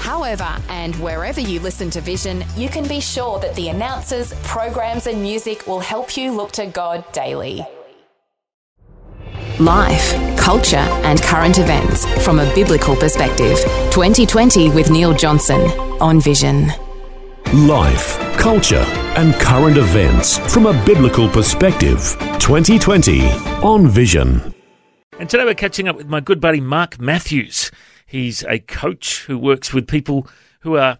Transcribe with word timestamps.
However, 0.00 0.56
and 0.70 0.96
wherever 0.96 1.42
you 1.42 1.60
listen 1.60 1.90
to 1.90 2.00
Vision, 2.00 2.42
you 2.56 2.70
can 2.70 2.88
be 2.88 3.00
sure 3.00 3.38
that 3.40 3.54
the 3.54 3.68
announcers, 3.68 4.32
programs, 4.44 5.06
and 5.06 5.20
music 5.20 5.66
will 5.66 5.78
help 5.78 6.16
you 6.16 6.32
look 6.32 6.52
to 6.52 6.64
God 6.66 7.04
daily. 7.12 7.66
Life, 9.60 10.14
culture, 10.38 10.88
and 11.04 11.20
current 11.20 11.58
events 11.58 12.06
from 12.24 12.38
a 12.38 12.50
biblical 12.54 12.96
perspective. 12.96 13.58
2020 13.92 14.70
with 14.70 14.90
Neil 14.90 15.12
Johnson 15.12 15.60
on 16.00 16.18
Vision. 16.18 16.68
Life, 17.52 18.18
culture, 18.38 18.86
and 19.18 19.34
current 19.34 19.76
events 19.76 20.38
from 20.50 20.64
a 20.64 20.84
biblical 20.86 21.28
perspective. 21.28 22.16
2020 22.38 23.20
on 23.62 23.86
Vision. 23.86 24.54
And 25.18 25.28
today 25.28 25.44
we're 25.44 25.52
catching 25.52 25.88
up 25.88 25.96
with 25.96 26.08
my 26.08 26.20
good 26.20 26.40
buddy 26.40 26.60
Mark 26.62 26.98
Matthews. 26.98 27.70
He's 28.10 28.42
a 28.42 28.58
coach 28.58 29.24
who 29.26 29.38
works 29.38 29.72
with 29.72 29.86
people 29.86 30.26
who 30.62 30.76
are 30.76 30.98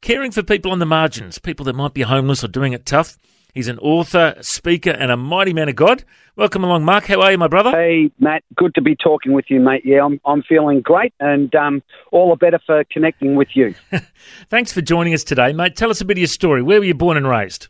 caring 0.00 0.30
for 0.30 0.42
people 0.42 0.72
on 0.72 0.78
the 0.78 0.86
margins, 0.86 1.38
people 1.38 1.66
that 1.66 1.74
might 1.74 1.92
be 1.92 2.00
homeless 2.00 2.42
or 2.42 2.48
doing 2.48 2.72
it 2.72 2.86
tough. 2.86 3.18
He's 3.52 3.68
an 3.68 3.78
author, 3.80 4.36
speaker, 4.40 4.88
and 4.88 5.12
a 5.12 5.18
mighty 5.18 5.52
man 5.52 5.68
of 5.68 5.76
God. 5.76 6.02
Welcome 6.34 6.64
along, 6.64 6.86
Mark. 6.86 7.04
How 7.04 7.20
are 7.20 7.30
you, 7.30 7.36
my 7.36 7.46
brother? 7.46 7.72
Hey, 7.72 8.10
Matt. 8.18 8.42
Good 8.54 8.74
to 8.76 8.80
be 8.80 8.96
talking 8.96 9.34
with 9.34 9.50
you, 9.50 9.60
mate. 9.60 9.82
Yeah, 9.84 10.02
I'm, 10.02 10.18
I'm 10.24 10.42
feeling 10.44 10.80
great 10.80 11.12
and 11.20 11.54
um, 11.54 11.82
all 12.10 12.30
the 12.30 12.36
better 12.36 12.58
for 12.64 12.84
connecting 12.90 13.34
with 13.34 13.48
you. 13.52 13.74
Thanks 14.48 14.72
for 14.72 14.80
joining 14.80 15.12
us 15.12 15.24
today, 15.24 15.52
mate. 15.52 15.76
Tell 15.76 15.90
us 15.90 16.00
a 16.00 16.06
bit 16.06 16.16
of 16.16 16.20
your 16.20 16.26
story. 16.26 16.62
Where 16.62 16.78
were 16.78 16.86
you 16.86 16.94
born 16.94 17.18
and 17.18 17.28
raised? 17.28 17.68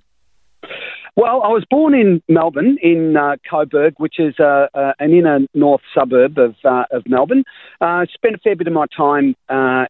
Well, 1.19 1.41
I 1.42 1.48
was 1.48 1.64
born 1.70 1.95
in 1.95 2.22
Melbourne, 2.28 2.77
in 2.83 3.17
uh, 3.17 3.36
Coburg, 3.50 3.95
which 3.97 4.17
is 4.20 4.34
uh, 4.39 4.67
uh, 4.75 4.92
an 4.98 5.14
inner 5.14 5.39
north 5.55 5.81
suburb 5.95 6.36
of 6.36 6.56
uh, 6.62 6.84
of 6.91 7.05
Melbourne. 7.09 7.42
Spent 7.81 8.34
a 8.34 8.39
fair 8.45 8.55
bit 8.55 8.67
of 8.67 8.75
my 8.75 8.84
time 8.95 9.34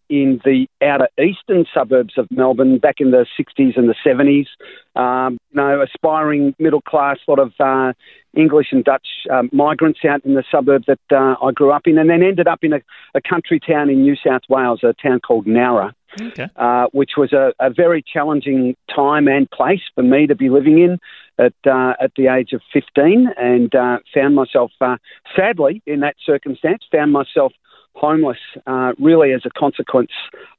in 0.09 0.41
the 0.45 0.69
outer 0.81 1.09
eastern 1.19 1.65
suburbs 1.75 2.15
of 2.17 2.29
Melbourne 2.31 2.79
back 2.79 3.01
in 3.01 3.11
the 3.11 3.27
60s 3.37 3.77
and 3.77 3.89
the 3.89 3.97
70s. 4.07 4.47
Um, 4.95 5.39
you 5.51 5.57
know, 5.57 5.83
aspiring 5.83 6.55
middle 6.61 6.81
class, 6.81 7.19
a 7.27 7.31
lot 7.33 7.41
of 7.41 7.95
English 8.37 8.69
and 8.71 8.85
Dutch 8.85 9.09
um, 9.29 9.51
migrants 9.53 10.05
out 10.09 10.25
in 10.25 10.35
the 10.35 10.45
suburb 10.49 10.85
that 10.87 11.01
I 11.11 11.51
grew 11.53 11.73
up 11.73 11.89
in, 11.89 11.99
and 11.99 12.09
then 12.09 12.23
ended 12.23 12.47
up 12.47 12.61
in 12.63 12.73
a, 12.73 12.81
a 13.17 13.21
country 13.21 13.59
town 13.59 13.91
in 13.91 14.03
New 14.03 14.15
South 14.15 14.43
Wales, 14.49 14.85
a 14.85 14.95
town 15.03 15.19
called 15.19 15.47
Nowra. 15.47 15.93
Okay. 16.21 16.49
Uh, 16.57 16.87
which 16.93 17.13
was 17.17 17.33
a, 17.33 17.53
a, 17.61 17.71
very 17.71 18.03
challenging 18.03 18.75
time 18.95 19.29
and 19.29 19.51
place 19.51 19.81
for 19.95 20.03
me 20.03 20.27
to 20.27 20.35
be 20.35 20.49
living 20.49 20.79
in 20.79 20.99
at 21.39 21.55
uh, 21.71 21.93
at 22.01 22.13
the 22.17 22.29
age 22.29 22.53
of 22.53 22.63
15, 22.73 23.29
and 23.37 23.75
uh, 23.75 23.99
found 24.15 24.35
myself, 24.35 24.71
uh, 24.81 24.97
sadly, 25.37 25.83
in 25.87 26.01
that 26.01 26.17
circumstance, 26.25 26.83
found 26.91 27.13
myself 27.13 27.53
homeless, 27.95 28.39
uh, 28.67 28.93
really 28.99 29.33
as 29.33 29.43
a 29.45 29.51
consequence 29.51 30.13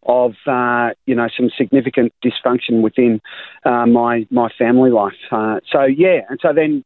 of 0.04 0.34
uh, 0.46 0.90
you 1.06 1.16
know 1.16 1.28
some 1.36 1.50
significant 1.58 2.14
dysfunction 2.24 2.82
within 2.82 3.20
my 3.66 4.28
my 4.30 4.50
family 4.58 4.92
life. 4.92 5.16
so 5.32 5.84
yeah, 5.84 6.22
and 6.30 6.40
so 6.42 6.54
then 6.54 6.84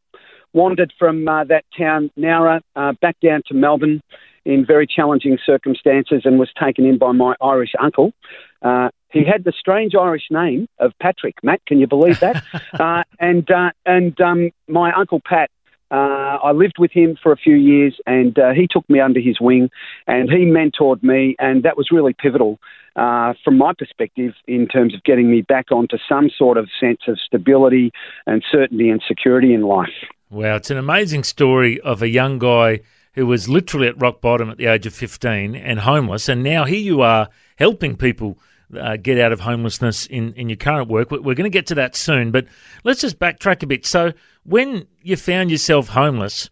wandered 0.53 0.93
from 0.97 1.25
that 1.25 1.63
town 1.77 2.09
Nowra 2.17 2.61
back 3.01 3.17
down 3.21 3.41
to 3.47 3.53
Melbourne 3.53 4.01
in 4.45 4.65
very 4.65 4.87
challenging 4.87 5.37
circumstances 5.45 6.21
and 6.25 6.39
was 6.39 6.49
taken 6.59 6.85
in 6.85 6.97
by 6.97 7.11
my 7.11 7.35
Irish 7.41 7.71
uncle. 7.79 8.13
Uh, 8.61 8.89
he 9.09 9.23
had 9.25 9.43
the 9.43 9.53
strange 9.57 9.93
Irish 9.95 10.27
name 10.31 10.67
of 10.79 10.93
Patrick. 11.01 11.35
Matt, 11.43 11.65
can 11.65 11.79
you 11.79 11.87
believe 11.87 12.19
that? 12.19 12.43
uh, 12.79 13.03
and 13.19 13.49
uh, 13.51 13.71
and 13.85 14.19
um, 14.21 14.51
my 14.67 14.91
uncle 14.93 15.21
Pat. 15.23 15.49
Uh, 15.89 16.37
I 16.41 16.53
lived 16.53 16.75
with 16.79 16.91
him 16.91 17.17
for 17.21 17.33
a 17.33 17.35
few 17.35 17.55
years, 17.55 17.99
and 18.05 18.39
uh, 18.39 18.51
he 18.51 18.65
took 18.65 18.89
me 18.89 19.01
under 19.01 19.19
his 19.19 19.41
wing, 19.41 19.69
and 20.07 20.29
he 20.29 20.45
mentored 20.45 21.03
me, 21.03 21.35
and 21.37 21.63
that 21.63 21.75
was 21.75 21.89
really 21.91 22.13
pivotal 22.13 22.59
uh, 22.95 23.33
from 23.43 23.57
my 23.57 23.73
perspective 23.77 24.33
in 24.47 24.67
terms 24.67 24.93
of 24.93 25.03
getting 25.03 25.29
me 25.29 25.41
back 25.41 25.69
onto 25.69 25.97
some 26.07 26.29
sort 26.29 26.57
of 26.57 26.69
sense 26.79 27.01
of 27.09 27.19
stability 27.19 27.91
and 28.25 28.41
certainty 28.49 28.89
and 28.89 29.03
security 29.05 29.53
in 29.53 29.63
life. 29.63 29.89
Wow, 30.29 30.55
it's 30.55 30.71
an 30.71 30.77
amazing 30.77 31.25
story 31.25 31.79
of 31.81 32.01
a 32.01 32.07
young 32.07 32.39
guy 32.39 32.79
who 33.13 33.25
was 33.25 33.49
literally 33.49 33.87
at 33.87 33.99
rock 34.01 34.21
bottom 34.21 34.49
at 34.49 34.57
the 34.57 34.67
age 34.67 34.85
of 34.85 34.93
15 34.93 35.55
and 35.55 35.79
homeless, 35.79 36.29
and 36.29 36.43
now 36.43 36.65
here 36.65 36.79
you 36.79 37.01
are 37.01 37.29
helping 37.57 37.95
people 37.95 38.37
uh, 38.79 38.97
get 38.97 39.19
out 39.19 39.31
of 39.31 39.41
homelessness 39.41 40.05
in, 40.05 40.33
in 40.33 40.49
your 40.49 40.55
current 40.55 40.87
work. 40.87 41.11
We're 41.11 41.21
going 41.21 41.43
to 41.43 41.49
get 41.49 41.67
to 41.67 41.75
that 41.75 41.95
soon, 41.95 42.31
but 42.31 42.45
let's 42.83 43.01
just 43.01 43.19
backtrack 43.19 43.63
a 43.63 43.67
bit. 43.67 43.85
So, 43.85 44.13
when 44.43 44.87
you 45.03 45.17
found 45.17 45.51
yourself 45.51 45.89
homeless, 45.89 46.49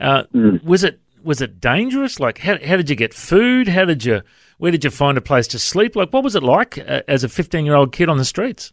uh, 0.00 0.24
mm. 0.34 0.62
was 0.62 0.84
it 0.84 1.00
was 1.22 1.40
it 1.40 1.60
dangerous? 1.60 2.20
Like, 2.20 2.38
how, 2.38 2.58
how 2.64 2.76
did 2.76 2.90
you 2.90 2.96
get 2.96 3.14
food? 3.14 3.68
How 3.68 3.84
did 3.84 4.04
you 4.04 4.22
where 4.58 4.70
did 4.70 4.84
you 4.84 4.90
find 4.90 5.16
a 5.18 5.22
place 5.22 5.48
to 5.48 5.58
sleep? 5.58 5.96
Like, 5.96 6.12
what 6.12 6.24
was 6.24 6.36
it 6.36 6.42
like 6.42 6.78
uh, 6.78 7.02
as 7.08 7.24
a 7.24 7.28
fifteen 7.28 7.64
year 7.64 7.74
old 7.74 7.92
kid 7.92 8.08
on 8.08 8.18
the 8.18 8.24
streets? 8.24 8.72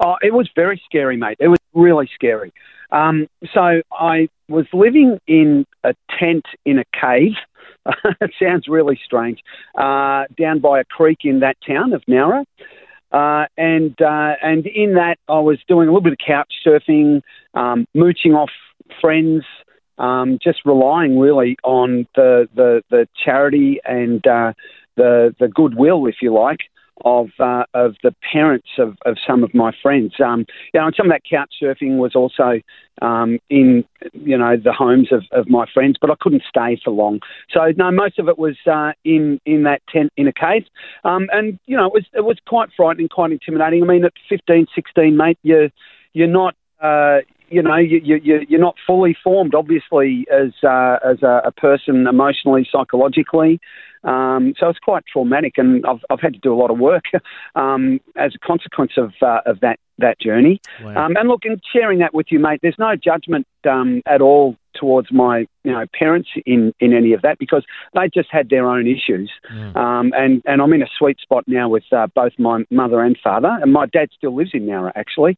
Oh, 0.00 0.16
it 0.22 0.32
was 0.32 0.48
very 0.54 0.80
scary, 0.84 1.16
mate. 1.16 1.36
It 1.40 1.48
was 1.48 1.58
really 1.74 2.08
scary. 2.14 2.52
Um, 2.92 3.26
so 3.52 3.82
I 3.90 4.28
was 4.48 4.66
living 4.72 5.18
in 5.26 5.66
a 5.82 5.94
tent 6.18 6.44
in 6.64 6.78
a 6.78 6.84
cave 6.92 7.32
it 8.20 8.32
sounds 8.40 8.68
really 8.68 8.98
strange. 9.04 9.40
Uh, 9.76 10.24
down 10.38 10.60
by 10.60 10.80
a 10.80 10.84
creek 10.84 11.20
in 11.24 11.40
that 11.40 11.56
town 11.66 11.92
of 11.92 12.02
Nowra. 12.08 12.44
Uh, 13.10 13.46
and 13.58 14.00
uh, 14.00 14.34
and 14.42 14.66
in 14.66 14.94
that, 14.94 15.16
I 15.28 15.40
was 15.40 15.58
doing 15.68 15.88
a 15.88 15.92
little 15.92 16.00
bit 16.00 16.14
of 16.14 16.18
couch 16.26 16.52
surfing, 16.66 17.20
um, 17.52 17.86
mooching 17.94 18.32
off 18.32 18.50
friends, 19.02 19.44
um, 19.98 20.38
just 20.42 20.60
relying 20.64 21.18
really 21.18 21.56
on 21.62 22.06
the 22.16 22.48
the, 22.54 22.82
the 22.90 23.06
charity 23.22 23.80
and 23.84 24.26
uh, 24.26 24.54
the 24.96 25.34
the 25.38 25.48
goodwill, 25.48 26.06
if 26.06 26.16
you 26.22 26.32
like, 26.32 26.60
of 27.04 27.30
uh, 27.38 27.64
of 27.74 27.96
the 28.02 28.14
parents 28.32 28.68
of, 28.78 28.96
of 29.04 29.16
some 29.26 29.42
of 29.42 29.54
my 29.54 29.72
friends. 29.82 30.14
Um, 30.24 30.46
you 30.72 30.80
know, 30.80 30.86
and 30.86 30.94
some 30.96 31.06
of 31.06 31.12
that 31.12 31.22
couch 31.28 31.54
surfing 31.62 31.96
was 31.96 32.14
also 32.14 32.60
um, 33.00 33.38
in 33.50 33.84
you 34.12 34.36
know 34.36 34.56
the 34.56 34.72
homes 34.72 35.08
of, 35.12 35.24
of 35.32 35.48
my 35.48 35.66
friends, 35.72 35.96
but 36.00 36.10
I 36.10 36.14
couldn't 36.20 36.42
stay 36.48 36.80
for 36.82 36.90
long. 36.90 37.20
So 37.50 37.72
no, 37.76 37.90
most 37.90 38.18
of 38.18 38.28
it 38.28 38.38
was 38.38 38.56
uh, 38.70 38.92
in 39.04 39.40
in 39.46 39.64
that 39.64 39.82
tent 39.88 40.12
in 40.16 40.28
a 40.28 40.32
cave, 40.32 40.64
um, 41.04 41.28
and 41.32 41.58
you 41.66 41.76
know 41.76 41.86
it 41.86 41.92
was 41.92 42.04
it 42.14 42.24
was 42.24 42.38
quite 42.46 42.70
frightening, 42.76 43.08
quite 43.08 43.32
intimidating. 43.32 43.82
I 43.82 43.86
mean, 43.86 44.04
at 44.04 44.12
15, 44.28 44.66
16, 44.74 45.16
mate, 45.16 45.38
you're 45.42 45.70
you're 46.12 46.28
not. 46.28 46.54
Uh, 46.80 47.18
you 47.48 47.62
know, 47.62 47.76
you, 47.76 48.00
you, 48.02 48.46
you're 48.48 48.58
not 48.58 48.76
fully 48.86 49.14
formed, 49.22 49.54
obviously, 49.54 50.26
as 50.32 50.52
uh, 50.64 50.96
as 51.04 51.22
a, 51.22 51.42
a 51.44 51.52
person 51.52 52.06
emotionally, 52.06 52.66
psychologically. 52.72 53.60
Um, 54.04 54.54
so 54.58 54.68
it's 54.68 54.78
quite 54.78 55.04
traumatic, 55.10 55.54
and 55.58 55.84
I've, 55.86 56.00
I've 56.10 56.20
had 56.20 56.34
to 56.34 56.40
do 56.40 56.52
a 56.52 56.56
lot 56.56 56.70
of 56.70 56.78
work 56.78 57.04
um, 57.54 58.00
as 58.16 58.34
a 58.34 58.38
consequence 58.44 58.92
of 58.96 59.12
uh, 59.22 59.40
of 59.46 59.60
that 59.60 59.78
that 59.98 60.20
journey. 60.20 60.60
Wow. 60.82 61.06
Um, 61.06 61.16
and 61.16 61.28
look, 61.28 61.44
in 61.44 61.60
sharing 61.72 62.00
that 62.00 62.14
with 62.14 62.26
you, 62.30 62.38
mate, 62.38 62.60
there's 62.62 62.78
no 62.78 62.96
judgment 62.96 63.46
um, 63.68 64.02
at 64.06 64.20
all 64.20 64.56
towards 64.74 65.12
my 65.12 65.46
you 65.64 65.72
know 65.72 65.84
parents 65.96 66.28
in, 66.46 66.72
in 66.80 66.92
any 66.92 67.12
of 67.12 67.22
that 67.22 67.38
because 67.38 67.64
they 67.94 68.08
just 68.12 68.28
had 68.30 68.48
their 68.48 68.68
own 68.68 68.86
issues. 68.86 69.30
Mm. 69.52 69.76
Um, 69.76 70.12
and 70.16 70.42
and 70.46 70.60
I'm 70.60 70.72
in 70.72 70.82
a 70.82 70.88
sweet 70.98 71.20
spot 71.20 71.44
now 71.46 71.68
with 71.68 71.84
uh, 71.92 72.08
both 72.14 72.32
my 72.38 72.64
mother 72.70 73.00
and 73.02 73.16
father, 73.22 73.56
and 73.60 73.72
my 73.72 73.86
dad 73.86 74.08
still 74.16 74.34
lives 74.34 74.50
in 74.52 74.66
Nowra 74.66 74.92
actually. 74.96 75.36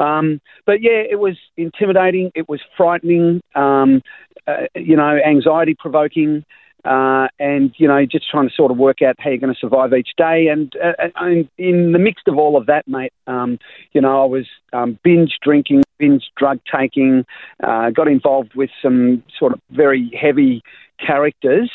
Um, 0.00 0.40
but 0.66 0.82
yeah, 0.82 1.02
it 1.08 1.18
was 1.18 1.38
intimidating. 1.56 2.32
It 2.34 2.48
was 2.48 2.60
frightening. 2.76 3.40
Um, 3.54 4.02
uh, 4.46 4.66
you 4.74 4.96
know, 4.96 5.18
anxiety 5.24 5.76
provoking. 5.78 6.44
Uh, 6.84 7.28
and 7.38 7.72
you 7.76 7.86
know, 7.86 8.04
just 8.04 8.28
trying 8.28 8.48
to 8.48 8.54
sort 8.54 8.72
of 8.72 8.76
work 8.76 9.02
out 9.02 9.14
how 9.18 9.30
you're 9.30 9.38
going 9.38 9.54
to 9.54 9.58
survive 9.58 9.92
each 9.92 10.10
day. 10.16 10.48
And, 10.48 10.74
uh, 10.82 11.08
and 11.16 11.48
in 11.56 11.92
the 11.92 11.98
midst 11.98 12.26
of 12.26 12.36
all 12.38 12.56
of 12.56 12.66
that, 12.66 12.88
mate, 12.88 13.12
um, 13.26 13.58
you 13.92 14.00
know, 14.00 14.22
I 14.22 14.26
was 14.26 14.46
um, 14.72 14.98
binge 15.04 15.38
drinking, 15.42 15.84
binge 15.98 16.24
drug 16.36 16.58
taking, 16.74 17.24
uh, 17.62 17.90
got 17.90 18.08
involved 18.08 18.54
with 18.54 18.70
some 18.82 19.22
sort 19.38 19.52
of 19.52 19.60
very 19.70 20.10
heavy 20.20 20.62
characters. 21.04 21.70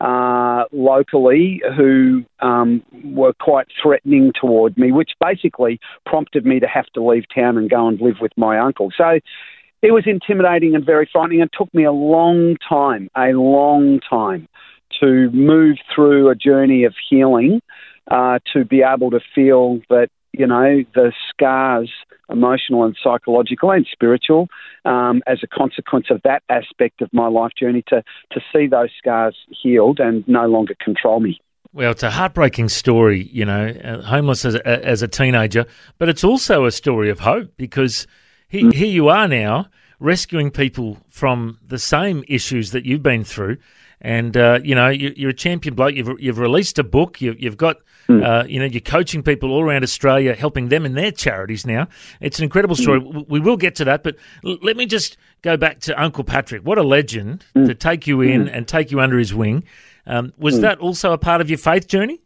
Uh, 0.00 0.64
locally, 0.72 1.62
who 1.76 2.24
um, 2.40 2.82
were 3.04 3.34
quite 3.34 3.66
threatening 3.82 4.32
toward 4.40 4.74
me, 4.78 4.90
which 4.90 5.10
basically 5.20 5.78
prompted 6.06 6.46
me 6.46 6.58
to 6.58 6.66
have 6.66 6.86
to 6.86 7.06
leave 7.06 7.24
town 7.34 7.58
and 7.58 7.68
go 7.68 7.86
and 7.86 8.00
live 8.00 8.14
with 8.18 8.32
my 8.34 8.58
uncle. 8.58 8.90
So, 8.96 9.20
it 9.82 9.92
was 9.92 10.04
intimidating 10.06 10.74
and 10.74 10.84
very 10.84 11.08
frightening. 11.10 11.40
It 11.40 11.50
took 11.56 11.72
me 11.74 11.84
a 11.84 11.92
long 11.92 12.56
time, 12.68 13.08
a 13.16 13.32
long 13.32 14.00
time, 14.08 14.48
to 15.00 15.30
move 15.30 15.78
through 15.94 16.28
a 16.30 16.34
journey 16.34 16.84
of 16.84 16.94
healing, 17.08 17.60
uh, 18.10 18.38
to 18.52 18.64
be 18.64 18.82
able 18.82 19.10
to 19.10 19.20
feel 19.34 19.80
that 19.88 20.08
you 20.32 20.46
know, 20.46 20.84
the 20.94 21.12
scars, 21.28 21.90
emotional 22.28 22.84
and 22.84 22.96
psychological 23.02 23.70
and 23.70 23.86
spiritual, 23.90 24.48
um, 24.84 25.22
as 25.26 25.38
a 25.42 25.46
consequence 25.46 26.06
of 26.10 26.20
that 26.22 26.42
aspect 26.48 27.02
of 27.02 27.12
my 27.12 27.26
life 27.26 27.52
journey, 27.58 27.82
to, 27.88 28.02
to 28.32 28.40
see 28.52 28.66
those 28.66 28.90
scars 28.96 29.36
healed 29.62 29.98
and 29.98 30.26
no 30.28 30.46
longer 30.46 30.74
control 30.80 31.20
me. 31.20 31.40
Well, 31.72 31.92
it's 31.92 32.02
a 32.02 32.10
heartbreaking 32.10 32.68
story, 32.68 33.28
you 33.32 33.44
know, 33.44 33.68
uh, 33.68 34.02
homeless 34.02 34.44
as 34.44 34.56
a, 34.56 34.86
as 34.86 35.02
a 35.02 35.08
teenager, 35.08 35.66
but 35.98 36.08
it's 36.08 36.24
also 36.24 36.64
a 36.64 36.72
story 36.72 37.10
of 37.10 37.20
hope 37.20 37.52
because 37.56 38.06
he, 38.50 38.64
mm. 38.64 38.72
here 38.72 38.88
you 38.88 39.08
are 39.08 39.28
now 39.28 39.68
rescuing 40.00 40.50
people 40.50 40.98
from 41.08 41.58
the 41.66 41.78
same 41.78 42.24
issues 42.28 42.72
that 42.72 42.84
you've 42.84 43.02
been 43.02 43.24
through. 43.24 43.56
And, 44.02 44.36
uh, 44.36 44.60
you 44.64 44.74
know, 44.74 44.88
you, 44.88 45.26
are 45.26 45.30
a 45.30 45.34
champion 45.34 45.74
bloke. 45.74 45.94
You've, 45.94 46.18
you've 46.18 46.38
released 46.38 46.78
a 46.78 46.82
book. 46.82 47.20
You've, 47.20 47.40
you've 47.40 47.58
got, 47.58 47.76
mm. 48.08 48.24
uh, 48.24 48.46
you 48.46 48.58
know, 48.58 48.64
you're 48.64 48.80
coaching 48.80 49.22
people 49.22 49.52
all 49.52 49.62
around 49.62 49.82
Australia, 49.82 50.34
helping 50.34 50.68
them 50.68 50.86
in 50.86 50.94
their 50.94 51.12
charities 51.12 51.66
now. 51.66 51.86
It's 52.20 52.38
an 52.38 52.44
incredible 52.44 52.76
story. 52.76 53.00
Mm. 53.00 53.28
We 53.28 53.40
will 53.40 53.58
get 53.58 53.74
to 53.76 53.84
that. 53.84 54.02
But 54.02 54.16
l- 54.44 54.58
let 54.62 54.76
me 54.76 54.86
just 54.86 55.18
go 55.42 55.58
back 55.58 55.80
to 55.80 56.02
Uncle 56.02 56.24
Patrick. 56.24 56.62
What 56.62 56.78
a 56.78 56.82
legend 56.82 57.44
mm. 57.54 57.66
to 57.66 57.74
take 57.74 58.06
you 58.06 58.22
in 58.22 58.48
and 58.48 58.66
take 58.66 58.90
you 58.90 59.00
under 59.00 59.18
his 59.18 59.34
wing. 59.34 59.64
Um, 60.06 60.32
was 60.38 60.60
that 60.60 60.78
also 60.78 61.12
a 61.12 61.18
part 61.18 61.42
of 61.42 61.50
your 61.50 61.58
faith 61.58 61.86
journey? 61.86 62.20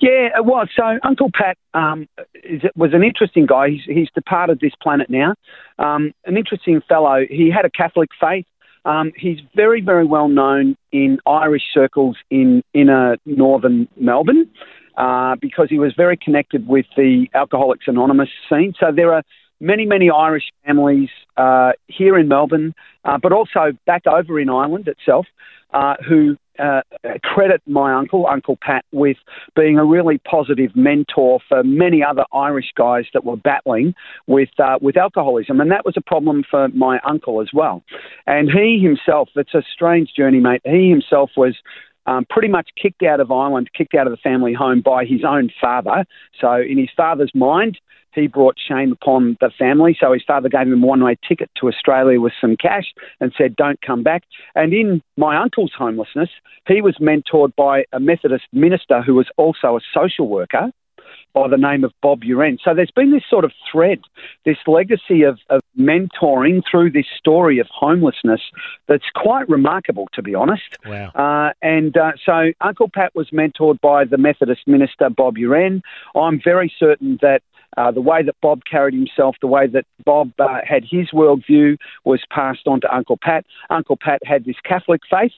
Yeah, 0.00 0.28
it 0.36 0.44
was. 0.44 0.68
So 0.76 0.98
Uncle 1.02 1.30
Pat 1.32 1.58
um, 1.74 2.08
is, 2.44 2.62
was 2.76 2.94
an 2.94 3.02
interesting 3.02 3.46
guy. 3.46 3.70
He's, 3.70 3.84
he's 3.84 4.08
departed 4.14 4.60
this 4.60 4.74
planet 4.80 5.10
now. 5.10 5.34
Um, 5.78 6.12
an 6.24 6.36
interesting 6.36 6.80
fellow. 6.88 7.24
He 7.28 7.50
had 7.50 7.64
a 7.64 7.70
Catholic 7.70 8.10
faith. 8.20 8.46
Um, 8.84 9.12
he's 9.16 9.38
very, 9.56 9.80
very 9.80 10.06
well 10.06 10.28
known 10.28 10.76
in 10.92 11.18
Irish 11.26 11.64
circles 11.74 12.16
in 12.30 12.62
inner 12.74 13.16
northern 13.26 13.88
Melbourne 13.96 14.48
uh, 14.96 15.36
because 15.40 15.68
he 15.68 15.78
was 15.78 15.92
very 15.96 16.16
connected 16.16 16.66
with 16.66 16.86
the 16.96 17.26
Alcoholics 17.34 17.86
Anonymous 17.88 18.30
scene. 18.48 18.74
So 18.78 18.92
there 18.94 19.12
are 19.12 19.22
many, 19.60 19.84
many 19.84 20.10
Irish 20.10 20.44
families 20.64 21.08
uh, 21.36 21.72
here 21.88 22.16
in 22.18 22.28
Melbourne, 22.28 22.74
uh, 23.04 23.18
but 23.20 23.32
also 23.32 23.72
back 23.86 24.06
over 24.06 24.38
in 24.38 24.48
Ireland 24.48 24.88
itself, 24.88 25.26
uh, 25.72 25.94
who 26.08 26.36
uh, 26.58 26.80
credit 27.22 27.62
my 27.66 27.92
uncle, 27.92 28.26
Uncle 28.26 28.58
Pat, 28.60 28.84
with 28.92 29.16
being 29.54 29.78
a 29.78 29.84
really 29.84 30.18
positive 30.18 30.74
mentor 30.74 31.38
for 31.48 31.62
many 31.62 32.02
other 32.02 32.24
Irish 32.32 32.72
guys 32.76 33.04
that 33.14 33.24
were 33.24 33.36
battling 33.36 33.94
with 34.26 34.48
uh, 34.58 34.78
with 34.80 34.96
alcoholism, 34.96 35.60
and 35.60 35.70
that 35.70 35.84
was 35.84 35.94
a 35.96 36.00
problem 36.00 36.42
for 36.50 36.68
my 36.68 36.98
uncle 37.08 37.40
as 37.40 37.50
well. 37.52 37.82
And 38.26 38.50
he 38.50 38.80
himself, 38.82 39.28
it's 39.36 39.54
a 39.54 39.62
strange 39.72 40.12
journey, 40.16 40.40
mate. 40.40 40.62
He 40.64 40.90
himself 40.90 41.30
was 41.36 41.54
um, 42.08 42.26
pretty 42.28 42.48
much 42.48 42.70
kicked 42.80 43.02
out 43.02 43.20
of 43.20 43.30
Ireland, 43.30 43.70
kicked 43.76 43.94
out 43.94 44.06
of 44.06 44.12
the 44.12 44.16
family 44.16 44.54
home 44.54 44.80
by 44.80 45.04
his 45.04 45.20
own 45.24 45.50
father. 45.60 46.06
So, 46.40 46.54
in 46.54 46.78
his 46.78 46.88
father's 46.96 47.32
mind, 47.34 47.78
he 48.14 48.26
brought 48.26 48.56
shame 48.58 48.92
upon 48.92 49.36
the 49.40 49.50
family. 49.58 49.96
So 50.00 50.12
his 50.12 50.22
father 50.26 50.48
gave 50.48 50.62
him 50.62 50.82
a 50.82 50.86
one 50.86 51.04
way 51.04 51.16
ticket 51.28 51.50
to 51.60 51.68
Australia 51.68 52.20
with 52.20 52.32
some 52.40 52.56
cash 52.56 52.86
and 53.20 53.32
said, 53.36 53.54
Don't 53.54 53.80
come 53.82 54.02
back. 54.02 54.24
And 54.54 54.72
in 54.72 55.02
my 55.16 55.36
uncle's 55.36 55.72
homelessness, 55.76 56.30
he 56.66 56.80
was 56.80 56.96
mentored 57.00 57.54
by 57.54 57.84
a 57.92 58.00
Methodist 58.00 58.44
minister 58.52 59.02
who 59.02 59.14
was 59.14 59.28
also 59.36 59.76
a 59.76 59.80
social 59.94 60.28
worker 60.28 60.72
by 61.32 61.48
the 61.48 61.56
name 61.56 61.84
of 61.84 61.92
Bob 62.02 62.22
Uren. 62.22 62.58
So 62.62 62.74
there's 62.74 62.90
been 62.90 63.12
this 63.12 63.22
sort 63.28 63.44
of 63.44 63.52
thread, 63.70 64.00
this 64.44 64.56
legacy 64.66 65.22
of, 65.22 65.38
of 65.50 65.60
mentoring 65.78 66.62
through 66.68 66.90
this 66.92 67.06
story 67.16 67.58
of 67.58 67.66
homelessness 67.70 68.40
that's 68.88 69.04
quite 69.14 69.48
remarkable, 69.48 70.08
to 70.14 70.22
be 70.22 70.34
honest. 70.34 70.76
Wow. 70.84 71.10
Uh, 71.14 71.52
and 71.62 71.96
uh, 71.96 72.12
so 72.24 72.52
Uncle 72.60 72.90
Pat 72.92 73.14
was 73.14 73.30
mentored 73.30 73.80
by 73.80 74.04
the 74.04 74.18
Methodist 74.18 74.66
minister, 74.66 75.10
Bob 75.10 75.36
Uren. 75.36 75.82
I'm 76.14 76.40
very 76.42 76.72
certain 76.78 77.18
that 77.22 77.42
uh, 77.76 77.90
the 77.90 78.00
way 78.00 78.22
that 78.22 78.34
Bob 78.40 78.62
carried 78.68 78.94
himself, 78.94 79.36
the 79.40 79.46
way 79.46 79.66
that 79.66 79.84
Bob 80.04 80.32
uh, 80.38 80.60
had 80.66 80.84
his 80.90 81.10
worldview 81.12 81.76
was 82.04 82.20
passed 82.30 82.66
on 82.66 82.80
to 82.80 82.94
Uncle 82.94 83.18
Pat. 83.20 83.44
Uncle 83.70 83.96
Pat 83.96 84.20
had 84.24 84.44
this 84.44 84.56
Catholic 84.64 85.02
faith, 85.08 85.32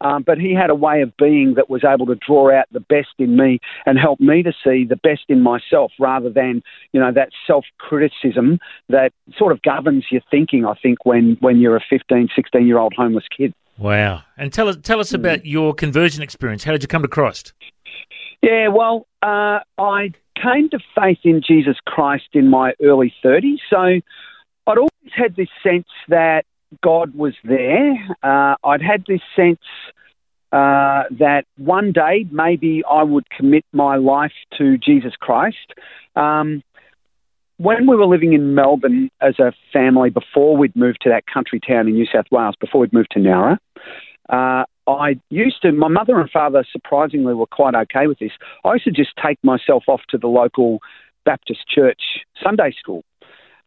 um, 0.00 0.22
but 0.26 0.38
he 0.38 0.54
had 0.54 0.70
a 0.70 0.74
way 0.74 1.02
of 1.02 1.16
being 1.16 1.54
that 1.54 1.70
was 1.70 1.84
able 1.84 2.06
to 2.06 2.14
draw 2.14 2.56
out 2.56 2.66
the 2.72 2.80
best 2.80 3.14
in 3.18 3.36
me 3.36 3.58
and 3.84 3.98
help 3.98 4.20
me 4.20 4.42
to 4.42 4.52
see 4.64 4.84
the 4.84 4.96
best 4.96 5.24
in 5.28 5.42
myself 5.42 5.92
rather 5.98 6.30
than, 6.30 6.62
you 6.92 7.00
know, 7.00 7.12
that 7.12 7.30
self 7.46 7.64
criticism 7.78 8.58
that 8.88 9.12
sort 9.36 9.52
of 9.52 9.62
governs 9.62 10.06
your 10.10 10.22
thinking, 10.30 10.64
I 10.64 10.74
think, 10.74 11.04
when, 11.04 11.36
when 11.40 11.58
you're 11.58 11.76
a 11.76 11.84
15, 11.88 12.28
16 12.34 12.66
year 12.66 12.78
old 12.78 12.94
homeless 12.96 13.24
kid. 13.36 13.52
Wow. 13.78 14.22
And 14.36 14.52
tell 14.52 14.68
us, 14.68 14.76
tell 14.82 15.00
us 15.00 15.12
about 15.12 15.44
your 15.44 15.74
conversion 15.74 16.22
experience. 16.22 16.64
How 16.64 16.72
did 16.72 16.82
you 16.82 16.88
come 16.88 17.02
to 17.02 17.08
Christ? 17.08 17.52
Yeah, 18.42 18.68
well, 18.68 19.06
uh, 19.22 19.60
I 19.78 20.12
came 20.40 20.68
to 20.70 20.78
faith 20.94 21.18
in 21.24 21.42
Jesus 21.46 21.76
Christ 21.86 22.28
in 22.32 22.48
my 22.48 22.72
early 22.82 23.12
30s. 23.24 23.58
So 23.68 23.76
I'd 23.78 24.78
always 24.78 24.90
had 25.14 25.36
this 25.36 25.48
sense 25.62 25.86
that 26.08 26.44
God 26.82 27.14
was 27.14 27.34
there. 27.44 27.94
Uh, 28.22 28.56
I'd 28.64 28.82
had 28.82 29.04
this 29.06 29.20
sense 29.34 29.60
uh, 30.52 31.04
that 31.18 31.44
one 31.58 31.92
day 31.92 32.26
maybe 32.30 32.82
I 32.88 33.02
would 33.02 33.28
commit 33.30 33.64
my 33.72 33.96
life 33.96 34.32
to 34.58 34.78
Jesus 34.78 35.12
Christ. 35.18 35.74
Um, 36.14 36.62
when 37.58 37.86
we 37.86 37.96
were 37.96 38.06
living 38.06 38.32
in 38.32 38.54
Melbourne 38.54 39.10
as 39.20 39.38
a 39.38 39.52
family 39.72 40.10
before 40.10 40.56
we'd 40.56 40.76
moved 40.76 40.98
to 41.02 41.08
that 41.08 41.24
country 41.26 41.58
town 41.58 41.88
in 41.88 41.94
New 41.94 42.06
South 42.06 42.26
Wales, 42.30 42.54
before 42.60 42.82
we'd 42.82 42.92
moved 42.92 43.10
to 43.12 43.18
Nowra, 43.18 43.58
uh, 44.28 44.64
I 44.88 45.18
used 45.30 45.62
to, 45.62 45.72
my 45.72 45.88
mother 45.88 46.20
and 46.20 46.30
father 46.30 46.64
surprisingly 46.70 47.34
were 47.34 47.46
quite 47.46 47.74
okay 47.74 48.06
with 48.06 48.18
this. 48.18 48.32
I 48.64 48.74
used 48.74 48.84
to 48.84 48.90
just 48.92 49.10
take 49.24 49.42
myself 49.42 49.84
off 49.88 50.02
to 50.10 50.18
the 50.18 50.28
local 50.28 50.80
Baptist 51.24 51.66
church 51.68 52.00
Sunday 52.42 52.74
school 52.78 53.04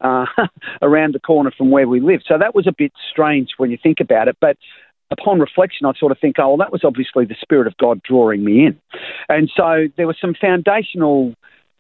uh, 0.02 0.26
around 0.82 1.14
the 1.14 1.20
corner 1.20 1.52
from 1.56 1.72
where 1.72 1.88
we 1.88 2.00
lived. 2.00 2.26
So 2.28 2.38
that 2.38 2.56
was 2.56 2.68
a 2.68 2.74
bit 2.78 2.94
strange 3.12 3.50
when 3.58 3.72
you 3.72 3.78
think 3.82 4.00
about 4.00 4.28
it. 4.28 4.38
But 4.40 4.58
upon 5.12 5.40
reflection, 5.40 5.86
I 5.86 5.94
sort 6.00 6.12
of 6.12 6.20
think, 6.20 6.38
oh, 6.40 6.50
well, 6.50 6.58
that 6.58 6.72
was 6.72 6.84
obviously 6.84 7.26
the 7.26 7.36
Spirit 7.42 7.68
of 7.68 7.78
God 7.78 8.02
drawing 8.04 8.44
me 8.44 8.66
in. 8.66 8.80
And 9.28 9.52
so 9.56 9.88
there 9.98 10.08
were 10.08 10.18
some 10.20 10.36
foundational 10.40 11.34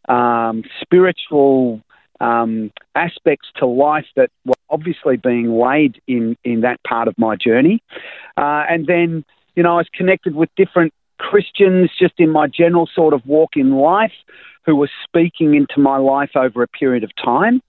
um, 0.07 0.63
spiritual 0.81 1.81
um, 2.19 2.71
aspects 2.95 3.47
to 3.57 3.65
life 3.65 4.07
that 4.15 4.29
were 4.45 4.55
obviously 4.69 5.17
being 5.17 5.51
laid 5.51 6.01
in, 6.07 6.35
in 6.43 6.61
that 6.61 6.83
part 6.83 7.07
of 7.07 7.17
my 7.17 7.35
journey. 7.35 7.81
Uh, 8.37 8.63
and 8.69 8.87
then, 8.87 9.23
you 9.55 9.63
know, 9.63 9.73
I 9.73 9.77
was 9.77 9.87
connected 9.93 10.35
with 10.35 10.49
different 10.57 10.93
Christians 11.17 11.91
just 11.99 12.13
in 12.17 12.29
my 12.29 12.47
general 12.47 12.89
sort 12.93 13.13
of 13.13 13.25
walk 13.25 13.51
in 13.55 13.71
life 13.75 14.13
who 14.65 14.75
were 14.75 14.89
speaking 15.03 15.55
into 15.55 15.79
my 15.79 15.97
life 15.97 16.31
over 16.35 16.63
a 16.63 16.67
period 16.67 17.03
of 17.03 17.11
time. 17.15 17.61